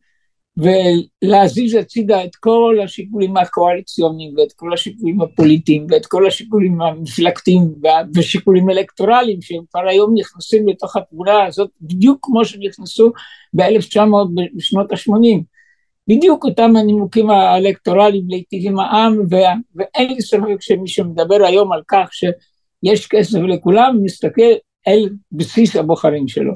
ולהזיז 0.58 1.76
הצידה 1.76 2.24
את 2.24 2.36
כל 2.36 2.78
השיקולים 2.84 3.38
הקואליציוניים, 3.38 4.34
ואת 4.38 4.52
כל 4.54 4.74
השיקולים 4.74 5.22
הפוליטיים, 5.22 5.88
ואת 5.90 6.06
כל 6.06 6.28
השיקולים 6.28 6.82
המפלגתיים, 6.82 7.74
ושיקולים 8.16 8.70
אלקטורליים, 8.70 9.42
שהם 9.42 9.62
כבר 9.72 9.88
היום 9.88 10.14
נכנסים 10.18 10.68
לתוך 10.68 10.96
התמונה 10.96 11.46
הזאת, 11.46 11.70
בדיוק 11.82 12.20
כמו 12.22 12.46
שנכנסו 12.46 13.12
ב-1900 13.54 14.00
בשנות 14.56 14.92
ה-80. 14.92 15.59
בדיוק 16.10 16.46
אותם 16.46 16.76
הנימוקים 16.76 17.30
האלקטורליים 17.30 18.24
להיטיב 18.30 18.62
עם 18.66 18.80
העם, 18.80 19.22
ואין 19.76 20.14
לי 20.14 20.22
ספק 20.22 20.62
שמי 20.62 20.88
שמדבר 20.88 21.46
היום 21.46 21.72
על 21.72 21.82
כך 21.88 22.10
שיש 22.12 23.08
כסף 23.08 23.40
לכולם, 23.40 23.98
מסתכל 24.04 24.52
אל 24.88 25.10
בסיס 25.32 25.76
הבוחרים 25.76 26.28
שלו. 26.28 26.54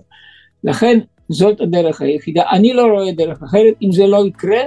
לכן 0.64 1.00
זאת 1.30 1.62
הדרך 1.62 2.02
היחידה. 2.02 2.44
אני 2.52 2.74
לא 2.74 2.86
רואה 2.86 3.12
דרך 3.12 3.44
אחרת, 3.44 3.74
אם 3.82 3.92
זה 3.92 4.08
לא 4.08 4.26
יקרה, 4.28 4.62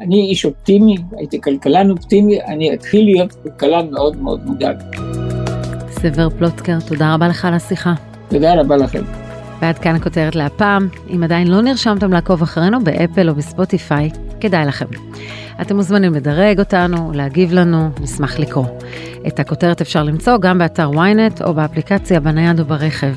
אני 0.00 0.20
איש 0.30 0.44
אופטימי, 0.44 0.96
הייתי 1.16 1.40
כלכלן 1.40 1.90
אופטימי, 1.90 2.42
אני 2.42 2.74
אתחיל 2.74 3.04
להיות 3.04 3.32
כלכלן 3.32 3.90
מאוד 3.90 4.16
מאוד 4.16 4.40
מודאג. 4.44 4.82
סבר 5.90 6.30
פלוטקר, 6.30 6.76
תודה 6.88 7.14
רבה 7.14 7.28
לך 7.28 7.44
על 7.44 7.54
השיחה. 7.54 7.94
תודה 8.28 8.60
רבה 8.60 8.76
לכם. 8.76 9.21
ועד 9.62 9.78
כאן 9.78 9.94
הכותרת 9.94 10.34
להפעם. 10.34 10.88
אם 11.14 11.22
עדיין 11.22 11.48
לא 11.48 11.62
נרשמתם 11.62 12.12
לעקוב 12.12 12.42
אחרינו 12.42 12.84
באפל 12.84 13.28
או 13.28 13.34
בספוטיפיי, 13.34 14.10
כדאי 14.40 14.66
לכם. 14.66 14.86
אתם 15.60 15.76
מוזמנים 15.76 16.14
לדרג 16.14 16.58
אותנו, 16.58 17.12
להגיב 17.14 17.52
לנו, 17.52 17.90
נשמח 18.00 18.38
לקרוא. 18.38 18.66
את 19.26 19.40
הכותרת 19.40 19.80
אפשר 19.80 20.02
למצוא 20.02 20.38
גם 20.38 20.58
באתר 20.58 20.90
ynet 20.90 21.44
או 21.44 21.54
באפליקציה 21.54 22.20
בנייד 22.20 22.60
או 22.60 22.64
ברכב. 22.64 23.14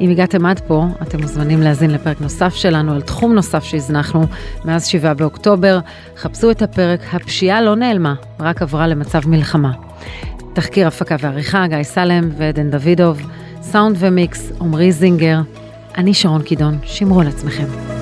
אם 0.00 0.10
הגעתם 0.10 0.46
עד 0.46 0.60
פה, 0.60 0.86
אתם 1.02 1.20
מוזמנים 1.20 1.62
להאזין 1.62 1.90
לפרק 1.90 2.20
נוסף 2.20 2.54
שלנו 2.54 2.92
על 2.92 3.02
תחום 3.02 3.34
נוסף 3.34 3.64
שהזנחנו 3.64 4.24
מאז 4.64 4.86
7 4.86 5.14
באוקטובר. 5.14 5.78
חפשו 6.16 6.50
את 6.50 6.62
הפרק 6.62 7.00
"הפשיעה 7.12 7.62
לא 7.62 7.76
נעלמה, 7.76 8.14
רק 8.40 8.62
עברה 8.62 8.86
למצב 8.86 9.28
מלחמה". 9.28 9.72
תחקיר 10.52 10.86
הפקה 10.86 11.16
ועריכה, 11.20 11.66
גיא 11.66 11.82
סלם 11.82 12.30
ועדן 12.36 12.70
דוידוב, 12.70 13.20
סאונד 13.62 13.96
ומיקס, 13.98 14.52
עמרי 14.60 14.92
זינגר. 14.92 15.38
אני 15.98 16.14
שרון 16.14 16.42
קידון, 16.42 16.78
שמרו 16.82 17.20
על 17.20 17.28
עצמכם. 17.28 17.97